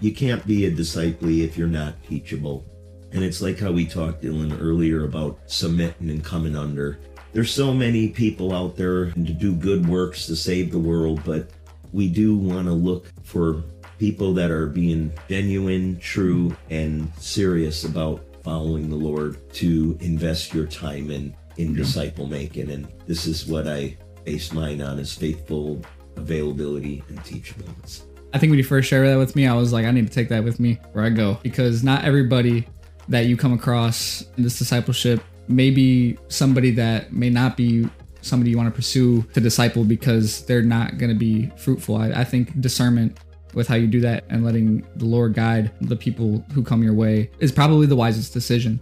You 0.00 0.12
can't 0.12 0.46
be 0.46 0.66
a 0.66 0.70
disciple 0.70 1.28
if 1.28 1.56
you're 1.56 1.68
not 1.68 2.02
teachable. 2.04 2.64
And 3.12 3.24
it's 3.24 3.40
like 3.40 3.58
how 3.58 3.72
we 3.72 3.86
talked, 3.86 4.22
Dylan, 4.22 4.58
earlier 4.60 5.04
about 5.04 5.38
submitting 5.46 6.10
and 6.10 6.24
coming 6.24 6.56
under. 6.56 6.98
There's 7.32 7.50
so 7.50 7.72
many 7.72 8.08
people 8.08 8.52
out 8.52 8.76
there 8.76 9.10
to 9.12 9.32
do 9.32 9.54
good 9.54 9.86
works 9.88 10.26
to 10.26 10.36
save 10.36 10.70
the 10.70 10.78
world, 10.78 11.22
but 11.24 11.50
we 11.92 12.08
do 12.08 12.36
want 12.36 12.66
to 12.66 12.72
look 12.72 13.10
for 13.22 13.62
people 13.98 14.34
that 14.34 14.50
are 14.50 14.66
being 14.66 15.12
genuine, 15.28 15.98
true, 15.98 16.54
and 16.70 17.10
serious 17.18 17.84
about 17.84 18.22
following 18.42 18.90
the 18.90 18.96
Lord 18.96 19.52
to 19.54 19.96
invest 20.00 20.52
your 20.54 20.66
time 20.66 21.10
in 21.10 21.34
in 21.56 21.70
yeah. 21.70 21.78
disciple 21.78 22.26
making. 22.26 22.70
And 22.70 22.86
this 23.06 23.26
is 23.26 23.46
what 23.46 23.66
I 23.66 23.96
base 24.24 24.52
mine 24.52 24.82
on 24.82 24.98
is 24.98 25.14
faithful 25.14 25.82
availability 26.16 27.02
and 27.08 27.18
teachableness. 27.20 28.02
I 28.36 28.38
think 28.38 28.50
when 28.50 28.58
you 28.58 28.64
first 28.64 28.86
shared 28.86 29.08
that 29.08 29.16
with 29.16 29.34
me, 29.34 29.46
I 29.46 29.54
was 29.54 29.72
like, 29.72 29.86
I 29.86 29.90
need 29.90 30.06
to 30.06 30.12
take 30.12 30.28
that 30.28 30.44
with 30.44 30.60
me 30.60 30.78
where 30.92 31.02
I 31.02 31.08
go 31.08 31.38
because 31.42 31.82
not 31.82 32.04
everybody 32.04 32.68
that 33.08 33.24
you 33.24 33.34
come 33.34 33.54
across 33.54 34.26
in 34.36 34.42
this 34.42 34.58
discipleship 34.58 35.22
may 35.48 35.70
be 35.70 36.18
somebody 36.28 36.70
that 36.72 37.14
may 37.14 37.30
not 37.30 37.56
be 37.56 37.88
somebody 38.20 38.50
you 38.50 38.58
want 38.58 38.68
to 38.68 38.76
pursue 38.76 39.22
to 39.32 39.40
disciple 39.40 39.84
because 39.84 40.44
they're 40.44 40.60
not 40.60 40.98
going 40.98 41.08
to 41.08 41.18
be 41.18 41.50
fruitful. 41.56 41.96
I, 41.96 42.10
I 42.10 42.24
think 42.24 42.60
discernment 42.60 43.20
with 43.54 43.68
how 43.68 43.76
you 43.76 43.86
do 43.86 44.02
that 44.02 44.24
and 44.28 44.44
letting 44.44 44.86
the 44.96 45.06
Lord 45.06 45.32
guide 45.32 45.72
the 45.80 45.96
people 45.96 46.44
who 46.52 46.62
come 46.62 46.82
your 46.82 46.92
way 46.92 47.30
is 47.38 47.50
probably 47.50 47.86
the 47.86 47.96
wisest 47.96 48.34
decision. 48.34 48.78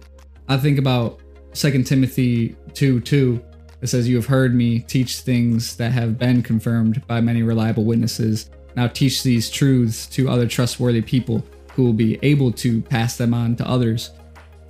I 0.49 0.57
think 0.57 0.79
about 0.79 1.21
2 1.53 1.81
Timothy 1.83 2.57
2 2.73 2.99
2. 2.99 3.45
It 3.81 3.87
says, 3.87 4.09
You 4.09 4.17
have 4.17 4.25
heard 4.25 4.53
me 4.53 4.79
teach 4.79 5.19
things 5.19 5.77
that 5.77 5.93
have 5.93 6.17
been 6.17 6.43
confirmed 6.43 7.07
by 7.07 7.21
many 7.21 7.41
reliable 7.41 7.85
witnesses. 7.85 8.49
Now 8.75 8.87
teach 8.87 9.23
these 9.23 9.49
truths 9.49 10.05
to 10.07 10.29
other 10.29 10.47
trustworthy 10.47 11.01
people 11.01 11.45
who 11.73 11.83
will 11.83 11.93
be 11.93 12.19
able 12.21 12.51
to 12.53 12.81
pass 12.81 13.17
them 13.17 13.33
on 13.33 13.55
to 13.57 13.67
others. 13.67 14.11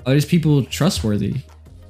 Are 0.06 0.14
these 0.14 0.26
people 0.26 0.64
trustworthy? 0.64 1.36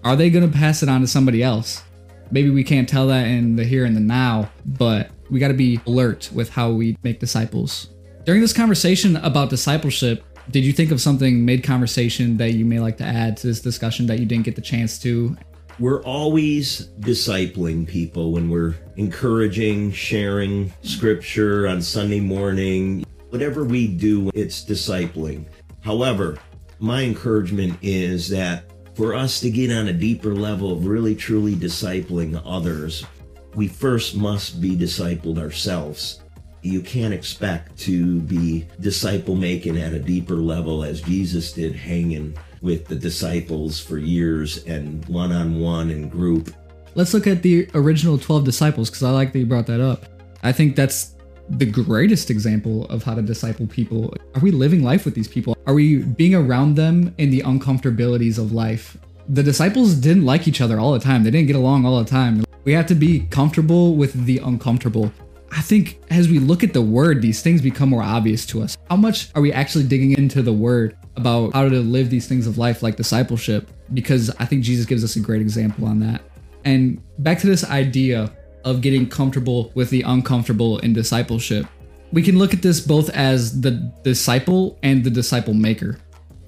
Are 0.04 0.16
they 0.16 0.30
going 0.30 0.50
to 0.50 0.58
pass 0.58 0.84
it 0.84 0.90
on 0.90 1.02
to 1.02 1.08
somebody 1.08 1.44
else? 1.44 1.84
Maybe 2.32 2.50
we 2.50 2.64
can't 2.64 2.88
tell 2.88 3.08
that 3.08 3.28
in 3.28 3.56
the 3.56 3.64
here 3.64 3.86
and 3.86 3.96
the 3.96 4.02
now, 4.02 4.50
but 4.66 5.10
we 5.30 5.40
got 5.40 5.50
to 5.50 5.54
be 5.54 5.80
alert 5.88 6.30
with 6.34 6.50
how 6.50 6.72
we 6.72 6.98
make 7.04 7.20
disciples. 7.20 7.90
During 8.24 8.42
this 8.42 8.54
conversation 8.54 9.18
about 9.18 9.50
discipleship, 9.50 10.24
did 10.52 10.64
you 10.64 10.74
think 10.74 10.92
of 10.92 11.02
something 11.02 11.44
mid 11.44 11.64
conversation 11.64 12.38
that 12.38 12.54
you 12.54 12.66
may 12.66 12.80
like 12.80 12.98
to 12.98 13.04
add 13.04 13.38
to 13.38 13.48
this 13.48 13.62
discussion 13.62 14.06
that 14.08 14.20
you 14.20 14.26
didn't 14.26 14.46
get 14.46 14.56
the 14.56 14.62
chance 14.62 15.00
to? 15.00 15.36
We're 15.78 16.04
always 16.04 16.88
discipling 17.02 17.86
people 17.86 18.32
when 18.32 18.50
we're 18.50 18.76
encouraging, 18.96 19.92
sharing 19.92 20.72
scripture 20.84 21.68
on 21.68 21.82
Sunday 21.82 22.22
morning. 22.22 23.06
Whatever 23.30 23.66
we 23.66 23.88
do, 23.88 24.32
it's 24.34 24.64
discipling. 24.64 25.48
However, 25.82 26.38
my 26.80 27.04
encouragement 27.04 27.78
is 27.82 28.30
that 28.30 28.72
for 28.96 29.14
us 29.14 29.42
to 29.42 29.52
get 29.52 29.70
on 29.70 29.90
a 29.90 29.94
deeper 29.94 30.34
level 30.34 30.72
of 30.72 30.88
really 30.88 31.14
truly 31.14 31.56
discipling 31.56 32.42
others, 32.46 33.06
we 33.54 33.68
first 33.68 34.16
must 34.16 34.62
be 34.62 34.78
discipled 34.78 35.38
ourselves 35.38 36.22
you 36.66 36.82
can't 36.82 37.14
expect 37.14 37.78
to 37.78 38.20
be 38.22 38.68
disciple 38.80 39.36
making 39.36 39.78
at 39.78 39.94
a 39.94 40.00
deeper 40.00 40.38
level 40.38 40.84
as 40.84 41.00
Jesus 41.00 41.54
did, 41.54 41.76
hanging 41.76 42.36
with 42.66 42.88
the 42.88 42.96
disciples 42.96 43.80
for 43.80 44.00
years 44.00 44.66
and 44.66 45.06
one 45.06 45.32
on 45.32 45.60
one 45.60 45.92
and 45.92 46.12
group. 46.12 46.52
Let's 46.96 47.14
look 47.14 47.28
at 47.28 47.44
the 47.44 47.70
original 47.76 48.18
12 48.18 48.44
disciples 48.44 48.90
because 48.90 49.04
I 49.04 49.12
like 49.12 49.32
that 49.34 49.40
you 49.40 49.46
brought 49.46 49.68
that 49.68 49.80
up. 49.80 50.06
I 50.42 50.52
think 50.52 50.76
that's 50.76 51.14
the 51.48 51.68
greatest 51.68 52.32
example 52.32 52.86
of 52.86 53.04
how 53.04 53.14
to 53.14 53.22
disciple 53.22 53.68
people. 53.68 54.12
Are 54.34 54.42
we 54.42 54.50
living 54.50 54.82
life 54.82 55.06
with 55.06 55.14
these 55.14 55.28
people? 55.28 55.56
Are 55.68 55.76
we 55.76 56.00
being 56.00 56.34
around 56.34 56.74
them 56.76 57.14
in 57.20 57.30
the 57.30 57.42
uncomfortabilities 57.42 58.40
of 58.40 58.52
life? 58.52 58.98
The 59.30 59.44
disciples 59.44 59.94
didn't 59.94 60.26
like 60.26 60.48
each 60.48 60.60
other 60.60 60.80
all 60.80 60.94
the 60.94 61.00
time, 61.00 61.24
they 61.24 61.32
didn't 61.32 61.48
get 61.48 61.56
along 61.56 61.86
all 61.86 62.04
the 62.04 62.10
time. 62.10 62.44
We 62.64 62.74
have 62.74 62.88
to 62.88 62.96
be 62.96 63.28
comfortable 63.28 63.96
with 63.96 64.26
the 64.26 64.40
uncomfortable. 64.40 65.12
I 65.52 65.62
think 65.62 66.02
as 66.10 66.28
we 66.28 66.40
look 66.40 66.64
at 66.64 66.74
the 66.74 66.82
word, 66.82 67.22
these 67.22 67.44
things 67.44 67.62
become 67.62 67.90
more 67.90 68.02
obvious 68.02 68.46
to 68.48 68.64
us. 68.64 68.76
How 68.90 68.96
much 68.96 69.30
are 69.36 69.42
we 69.42 69.54
actually 69.54 69.86
digging 69.86 70.14
into 70.14 70.42
the 70.42 70.52
word 70.52 70.98
about 71.18 71.54
how 71.54 71.70
to 71.70 71.80
live 71.80 72.10
these 72.10 72.28
things 72.28 72.48
of 72.48 72.58
life 72.58 72.84
like 72.84 72.96
discipleship? 72.96 73.70
Because 73.94 74.30
I 74.40 74.46
think 74.46 74.64
Jesus 74.64 74.86
gives 74.86 75.04
us 75.04 75.16
a 75.16 75.20
great 75.20 75.42
example 75.42 75.86
on 75.86 76.00
that. 76.00 76.22
And 76.64 77.02
back 77.20 77.40
to 77.40 77.48
this 77.48 77.64
idea 77.64 78.36
of 78.66 78.82
getting 78.82 79.08
comfortable 79.08 79.72
with 79.76 79.92
the 79.92 80.02
uncomfortable 80.02 80.80
in 80.80 80.92
discipleship. 80.92 81.68
We 82.12 82.24
can 82.24 82.38
look 82.38 82.54
at 82.54 82.62
this 82.62 82.80
both 82.80 83.10
as 83.12 83.62
the 83.62 83.72
disciple 84.04 84.80
and 84.82 85.04
the 85.04 85.10
disciple 85.10 85.54
maker. 85.54 86.00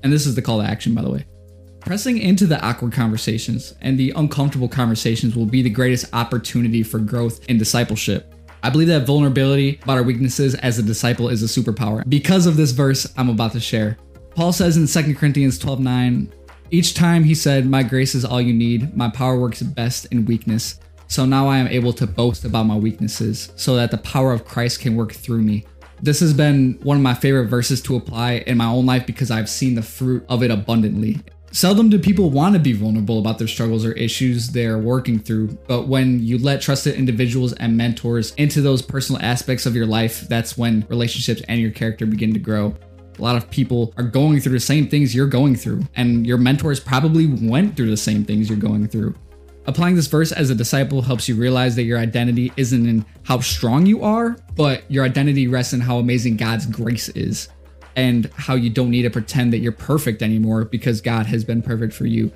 And 0.04 0.12
this 0.12 0.26
is 0.26 0.36
the 0.36 0.42
call 0.42 0.60
to 0.60 0.68
action, 0.68 0.96
by 0.96 1.04
the 1.04 1.12
way. 1.12 1.26
Pressing 1.80 2.18
into 2.18 2.48
the 2.48 2.60
awkward 2.62 2.92
conversations 2.92 3.76
and 3.82 3.98
the 3.98 4.12
uncomfortable 4.16 4.68
conversations 4.68 5.36
will 5.36 5.46
be 5.46 5.62
the 5.62 5.70
greatest 5.70 6.14
opportunity 6.14 6.84
for 6.84 7.00
growth 7.00 7.46
in 7.48 7.58
discipleship. 7.58 8.34
I 8.64 8.70
believe 8.72 8.88
that 8.88 9.06
vulnerability 9.06 9.80
about 9.84 9.98
our 9.98 10.04
weaknesses 10.04 10.56
as 10.56 10.80
a 10.80 10.84
disciple 10.84 11.30
is 11.30 11.44
a 11.44 11.62
superpower. 11.62 12.04
Because 12.10 12.46
of 12.48 12.58
this 12.58 12.72
verse 12.72 13.08
I'm 13.16 13.30
about 13.30 13.54
to 13.54 13.60
share. 13.60 13.98
Paul 14.38 14.54
says 14.54 14.78
in 14.78 14.86
2 14.86 15.16
Corinthians 15.16 15.58
12 15.58 15.80
9, 15.80 16.32
each 16.70 16.94
time 16.94 17.24
he 17.24 17.34
said, 17.34 17.66
My 17.66 17.82
grace 17.82 18.14
is 18.14 18.24
all 18.24 18.40
you 18.40 18.54
need, 18.54 18.96
my 18.96 19.10
power 19.10 19.40
works 19.40 19.64
best 19.64 20.06
in 20.12 20.26
weakness. 20.26 20.80
So 21.08 21.26
now 21.26 21.48
I 21.48 21.58
am 21.58 21.66
able 21.66 21.92
to 21.94 22.06
boast 22.06 22.46
about 22.46 22.68
my 22.68 22.76
weaknesses, 22.76 23.52
so 23.56 23.76
that 23.78 23.90
the 23.90 23.98
power 23.98 24.32
of 24.34 24.46
Christ 24.46 24.80
can 24.80 24.96
work 24.96 25.12
through 25.12 25.42
me. 25.42 25.66
This 26.04 26.20
has 26.20 26.36
been 26.36 26.78
one 26.84 26.98
of 26.98 27.02
my 27.02 27.16
favorite 27.16 27.48
verses 27.48 27.82
to 27.82 27.96
apply 27.96 28.44
in 28.46 28.58
my 28.60 28.68
own 28.68 28.86
life 28.86 29.08
because 29.08 29.32
I've 29.32 29.50
seen 29.50 29.74
the 29.74 29.82
fruit 29.82 30.24
of 30.30 30.44
it 30.44 30.52
abundantly. 30.52 31.20
Seldom 31.52 31.90
do 31.90 31.98
people 31.98 32.30
want 32.30 32.54
to 32.54 32.60
be 32.60 32.74
vulnerable 32.74 33.18
about 33.18 33.40
their 33.40 33.48
struggles 33.48 33.84
or 33.84 33.94
issues 33.94 34.50
they're 34.50 34.78
working 34.78 35.18
through, 35.18 35.48
but 35.68 35.88
when 35.88 36.24
you 36.24 36.38
let 36.38 36.62
trusted 36.62 36.94
individuals 36.94 37.54
and 37.54 37.76
mentors 37.76 38.36
into 38.36 38.62
those 38.62 38.84
personal 38.84 39.20
aspects 39.20 39.66
of 39.66 39.76
your 39.76 39.88
life, 39.88 40.28
that's 40.28 40.56
when 40.56 40.86
relationships 40.90 41.42
and 41.48 41.60
your 41.60 41.72
character 41.72 42.06
begin 42.06 42.34
to 42.34 42.40
grow. 42.40 42.76
A 43.18 43.22
lot 43.22 43.36
of 43.36 43.50
people 43.50 43.94
are 43.98 44.04
going 44.04 44.40
through 44.40 44.54
the 44.54 44.60
same 44.60 44.88
things 44.88 45.16
you're 45.16 45.28
going 45.28 45.56
through, 45.56 45.84
and 45.96 46.26
your 46.26 46.38
mentors 46.38 46.80
probably 46.80 47.26
went 47.28 47.76
through 47.76 47.90
the 47.90 47.98
same 47.98 48.24
things 48.24 48.50
you're 48.50 48.58
going 48.58 48.88
through. 48.88 49.16
Applying 49.66 49.96
this 49.96 50.08
verse 50.08 50.32
as 50.32 50.50
a 50.50 50.56
disciple 50.56 51.02
helps 51.02 51.28
you 51.28 51.36
realize 51.36 51.76
that 51.76 51.84
your 51.84 52.00
identity 52.00 52.54
isn't 52.56 52.88
in 52.88 53.06
how 53.24 53.40
strong 53.40 53.86
you 53.86 54.02
are, 54.02 54.38
but 54.56 54.90
your 54.90 55.04
identity 55.04 55.48
rests 55.48 55.74
in 55.74 55.82
how 55.82 55.98
amazing 55.98 56.38
God's 56.38 56.66
grace 56.66 57.10
is 57.10 57.50
and 57.98 58.32
how 58.36 58.56
you 58.56 58.70
don't 58.70 58.92
need 58.92 59.02
to 59.02 59.10
pretend 59.10 59.52
that 59.52 59.58
you're 59.58 59.74
perfect 59.74 60.22
anymore 60.22 60.64
because 60.64 61.02
God 61.02 61.26
has 61.26 61.44
been 61.44 61.62
perfect 61.62 61.94
for 61.94 62.06
you. 62.06 62.32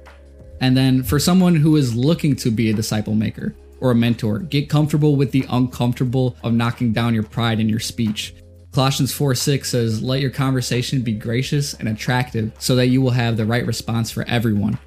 And 0.59 0.75
then 0.75 1.03
for 1.03 1.19
someone 1.19 1.55
who 1.55 1.77
is 1.77 1.95
looking 1.95 2.35
to 2.37 2.51
be 2.51 2.69
a 2.69 2.73
disciple 2.73 3.15
maker 3.15 3.55
or 3.79 3.91
a 3.91 3.95
mentor, 3.95 4.39
get 4.39 4.69
comfortable 4.69 5.15
with 5.15 5.31
the 5.31 5.45
uncomfortable 5.49 6.35
of 6.43 6.53
knocking 6.53 6.91
down 6.91 7.13
your 7.13 7.23
pride 7.23 7.59
in 7.59 7.69
your 7.69 7.79
speech. 7.79 8.33
Colossians 8.71 9.13
4 9.13 9.35
6 9.35 9.69
says, 9.69 10.01
Let 10.01 10.21
your 10.21 10.29
conversation 10.29 11.01
be 11.01 11.11
gracious 11.11 11.73
and 11.73 11.89
attractive 11.89 12.53
so 12.57 12.75
that 12.75 12.87
you 12.87 13.01
will 13.01 13.11
have 13.11 13.35
the 13.35 13.45
right 13.45 13.65
response 13.65 14.09
for 14.09 14.23
everyone. 14.29 14.79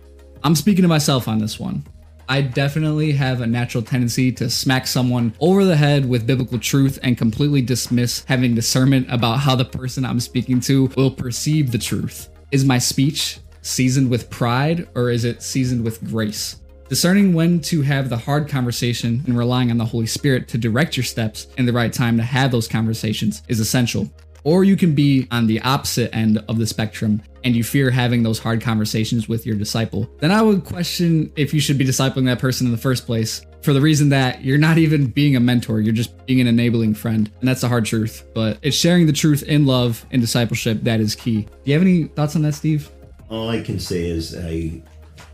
I'm 0.42 0.54
speaking 0.54 0.82
to 0.82 0.88
myself 0.88 1.28
on 1.28 1.38
this 1.38 1.60
one. 1.60 1.84
I 2.26 2.40
definitely 2.40 3.12
have 3.12 3.42
a 3.42 3.46
natural 3.46 3.82
tendency 3.82 4.32
to 4.32 4.48
smack 4.48 4.86
someone 4.86 5.34
over 5.38 5.66
the 5.66 5.76
head 5.76 6.08
with 6.08 6.26
biblical 6.26 6.58
truth 6.58 6.98
and 7.02 7.18
completely 7.18 7.60
dismiss 7.60 8.24
having 8.24 8.54
discernment 8.54 9.06
about 9.12 9.40
how 9.40 9.54
the 9.54 9.66
person 9.66 10.06
I'm 10.06 10.20
speaking 10.20 10.60
to 10.60 10.86
will 10.96 11.10
perceive 11.10 11.70
the 11.70 11.76
truth. 11.76 12.30
Is 12.50 12.64
my 12.64 12.78
speech 12.78 13.40
seasoned 13.60 14.10
with 14.10 14.30
pride 14.30 14.88
or 14.94 15.10
is 15.10 15.26
it 15.26 15.42
seasoned 15.42 15.84
with 15.84 16.02
grace? 16.08 16.56
Discerning 16.94 17.34
when 17.34 17.58
to 17.62 17.82
have 17.82 18.08
the 18.08 18.16
hard 18.16 18.48
conversation 18.48 19.24
and 19.26 19.36
relying 19.36 19.72
on 19.72 19.78
the 19.78 19.84
Holy 19.84 20.06
Spirit 20.06 20.46
to 20.46 20.56
direct 20.56 20.96
your 20.96 21.02
steps 21.02 21.48
in 21.58 21.66
the 21.66 21.72
right 21.72 21.92
time 21.92 22.16
to 22.18 22.22
have 22.22 22.52
those 22.52 22.68
conversations 22.68 23.42
is 23.48 23.58
essential. 23.58 24.08
Or 24.44 24.62
you 24.62 24.76
can 24.76 24.94
be 24.94 25.26
on 25.32 25.48
the 25.48 25.60
opposite 25.62 26.14
end 26.14 26.44
of 26.48 26.56
the 26.56 26.68
spectrum 26.68 27.20
and 27.42 27.56
you 27.56 27.64
fear 27.64 27.90
having 27.90 28.22
those 28.22 28.38
hard 28.38 28.60
conversations 28.60 29.28
with 29.28 29.44
your 29.44 29.56
disciple. 29.56 30.08
Then 30.20 30.30
I 30.30 30.40
would 30.40 30.62
question 30.62 31.32
if 31.34 31.52
you 31.52 31.58
should 31.58 31.78
be 31.78 31.84
discipling 31.84 32.26
that 32.26 32.38
person 32.38 32.68
in 32.68 32.70
the 32.70 32.78
first 32.78 33.06
place 33.06 33.44
for 33.62 33.72
the 33.72 33.80
reason 33.80 34.10
that 34.10 34.44
you're 34.44 34.56
not 34.56 34.78
even 34.78 35.06
being 35.06 35.34
a 35.34 35.40
mentor, 35.40 35.80
you're 35.80 35.92
just 35.92 36.24
being 36.26 36.40
an 36.40 36.46
enabling 36.46 36.94
friend. 36.94 37.28
And 37.40 37.48
that's 37.48 37.62
the 37.62 37.68
hard 37.68 37.86
truth. 37.86 38.24
But 38.36 38.58
it's 38.62 38.76
sharing 38.76 39.06
the 39.06 39.12
truth 39.12 39.42
in 39.42 39.66
love 39.66 40.06
and 40.12 40.22
discipleship 40.22 40.82
that 40.82 41.00
is 41.00 41.16
key. 41.16 41.42
Do 41.42 41.50
you 41.64 41.72
have 41.72 41.82
any 41.82 42.04
thoughts 42.04 42.36
on 42.36 42.42
that, 42.42 42.54
Steve? 42.54 42.88
All 43.30 43.48
I 43.48 43.62
can 43.62 43.80
say 43.80 44.06
is 44.06 44.36
I 44.36 44.80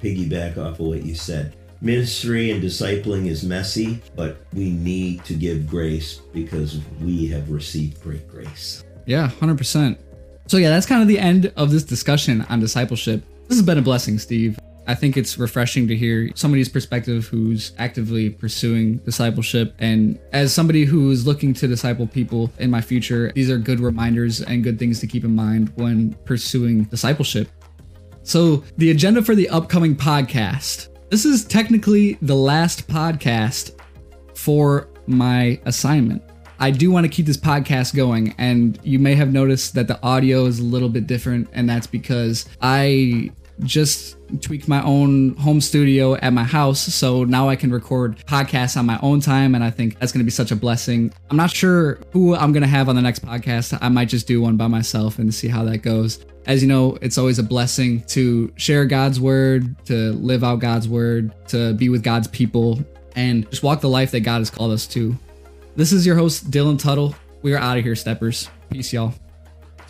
piggyback 0.01 0.59
off 0.59 0.81
of 0.81 0.87
what 0.87 1.05
you 1.05 1.15
said. 1.15 1.55
Ministry 1.83 2.51
and 2.51 2.63
discipling 2.63 3.27
is 3.27 3.43
messy, 3.43 4.03
but 4.15 4.39
we 4.53 4.71
need 4.71 5.25
to 5.25 5.35
give 5.35 5.67
grace 5.67 6.21
because 6.33 6.79
we 7.01 7.27
have 7.29 7.51
received 7.51 8.03
great 8.03 8.29
grace. 8.29 8.85
Yeah, 9.07 9.31
100%. 9.41 9.99
So, 10.47 10.59
yeah, 10.59 10.69
that's 10.69 10.85
kind 10.85 11.01
of 11.01 11.09
the 11.09 11.19
end 11.19 11.53
of 11.57 11.71
this 11.71 11.85
discussion 11.85 12.43
on 12.51 12.61
discipleship. 12.61 13.23
This 13.49 13.57
has 13.57 13.65
been 13.65 13.79
a 13.79 13.83
blessing, 13.83 14.19
Steve. 14.19 14.59
I 14.87 14.95
think 14.95 15.17
it's 15.17 15.39
refreshing 15.39 15.87
to 15.89 15.97
hear 15.97 16.31
somebody's 16.35 16.69
perspective 16.69 17.27
who's 17.27 17.73
actively 17.79 18.29
pursuing 18.29 18.97
discipleship. 18.99 19.75
And 19.79 20.19
as 20.33 20.53
somebody 20.53 20.85
who 20.85 21.11
is 21.11 21.27
looking 21.27 21.55
to 21.55 21.69
disciple 21.69 22.07
people 22.07 22.51
in 22.59 22.71
my 22.71 22.81
future, 22.81 23.31
these 23.35 23.49
are 23.51 23.59
good 23.59 23.81
reminders 23.81 24.43
and 24.43 24.65
good 24.65 24.79
things 24.79 24.99
to 25.01 25.07
keep 25.07 25.25
in 25.25 25.35
mind 25.35 25.73
when 25.77 26.15
pursuing 26.25 26.85
discipleship. 26.85 27.49
So, 28.31 28.63
the 28.77 28.93
agenda 28.93 29.23
for 29.23 29.35
the 29.35 29.49
upcoming 29.49 29.97
podcast. 29.97 30.87
This 31.11 31.25
is 31.25 31.45
technically 31.45 32.17
the 32.23 32.37
last 32.37 32.87
podcast 32.87 33.73
for 34.37 34.89
my 35.09 35.61
assignment. 35.65 36.23
I 36.61 36.71
do 36.71 36.93
want 36.93 37.07
to 37.07 37.09
keep 37.09 37.27
this 37.27 37.37
podcast 37.37 37.93
going, 37.93 38.37
and 38.39 38.79
you 38.85 39.01
may 39.01 39.17
have 39.17 39.33
noticed 39.33 39.75
that 39.75 39.89
the 39.89 40.01
audio 40.05 40.45
is 40.45 40.61
a 40.61 40.63
little 40.63 40.89
bit 40.89 41.09
different, 41.09 41.49
and 41.53 41.69
that's 41.69 41.89
because 41.89 42.49
I 42.63 43.33
just 43.65 44.17
tweaked 44.41 44.69
my 44.69 44.83
own 44.85 45.35
home 45.35 45.61
studio 45.61 46.15
at 46.17 46.33
my 46.33 46.45
house. 46.45 46.81
So 46.81 47.25
now 47.25 47.49
I 47.49 47.57
can 47.57 47.71
record 47.71 48.19
podcasts 48.27 48.77
on 48.77 48.87
my 48.87 48.99
own 49.03 49.21
time. 49.21 49.55
And 49.55 49.65
I 49.65 49.71
think 49.71 49.99
that's 49.99 50.13
going 50.13 50.21
to 50.21 50.25
be 50.25 50.31
such 50.31 50.51
a 50.51 50.57
blessing. 50.57 51.13
I'm 51.31 51.37
not 51.37 51.51
sure 51.51 51.99
who 52.13 52.35
I'm 52.35 52.53
going 52.53 52.63
to 52.63 52.69
have 52.69 52.89
on 52.89 52.97
the 52.97 53.03
next 53.03 53.25
podcast. 53.25 53.77
I 53.81 53.89
might 53.89 54.09
just 54.09 54.27
do 54.27 54.41
one 54.41 54.57
by 54.57 54.67
myself 54.67 55.19
and 55.19 55.35
see 55.35 55.49
how 55.49 55.65
that 55.65 55.79
goes. 55.79 56.25
As 56.47 56.63
you 56.63 56.69
know, 56.69 56.97
it's 57.03 57.19
always 57.19 57.39
a 57.39 57.43
blessing 57.43 58.03
to 58.05 58.53
share 58.57 58.87
God's 58.87 59.21
word, 59.21 59.77
to 59.87 60.13
live 60.13 60.43
out 60.43 60.57
God's 60.57 60.89
word, 60.89 61.33
to 61.49 61.75
be 61.75 61.89
with 61.89 62.03
God's 62.03 62.29
people, 62.29 62.81
and 63.15 63.49
just 63.51 63.63
walk 63.63 63.81
the 63.81 63.89
life 63.89 64.11
that 64.13 64.21
God 64.21 64.39
has 64.39 64.51
called 64.51 64.73
us 64.73 64.87
to. 64.89 65.17
This 65.77 65.93
is 65.93 66.07
your 66.07 66.17
host, 66.17 66.51
Dylan 66.51 66.79
Tuttle. 66.79 67.15
We 67.43 67.55
are 67.55 67.59
out 67.59 67.79
of 67.79 67.85
here, 67.85 67.95
steppers. 67.95 68.49
Peace, 68.71 68.93
y'all. 68.93 69.15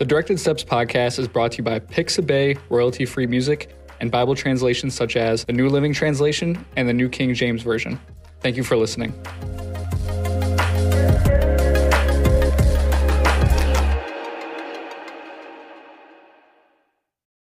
The 0.01 0.07
Directed 0.07 0.41
Steps 0.41 0.65
podcast 0.65 1.19
is 1.19 1.29
brought 1.29 1.53
to 1.53 1.59
you 1.59 1.63
by 1.63 1.79
Pixabay 1.79 2.59
royalty 2.71 3.05
free 3.05 3.27
music 3.27 3.77
and 4.01 4.11
Bible 4.11 4.35
translations 4.35 4.95
such 4.95 5.15
as 5.15 5.45
the 5.45 5.53
New 5.53 5.69
Living 5.69 5.93
Translation 5.93 6.65
and 6.77 6.89
the 6.89 6.95
New 6.95 7.11
King 7.11 7.35
James 7.35 7.61
Version. 7.63 8.01
Thank 8.41 8.57
you 8.57 8.65
for 8.65 8.79
listening. 8.79 9.13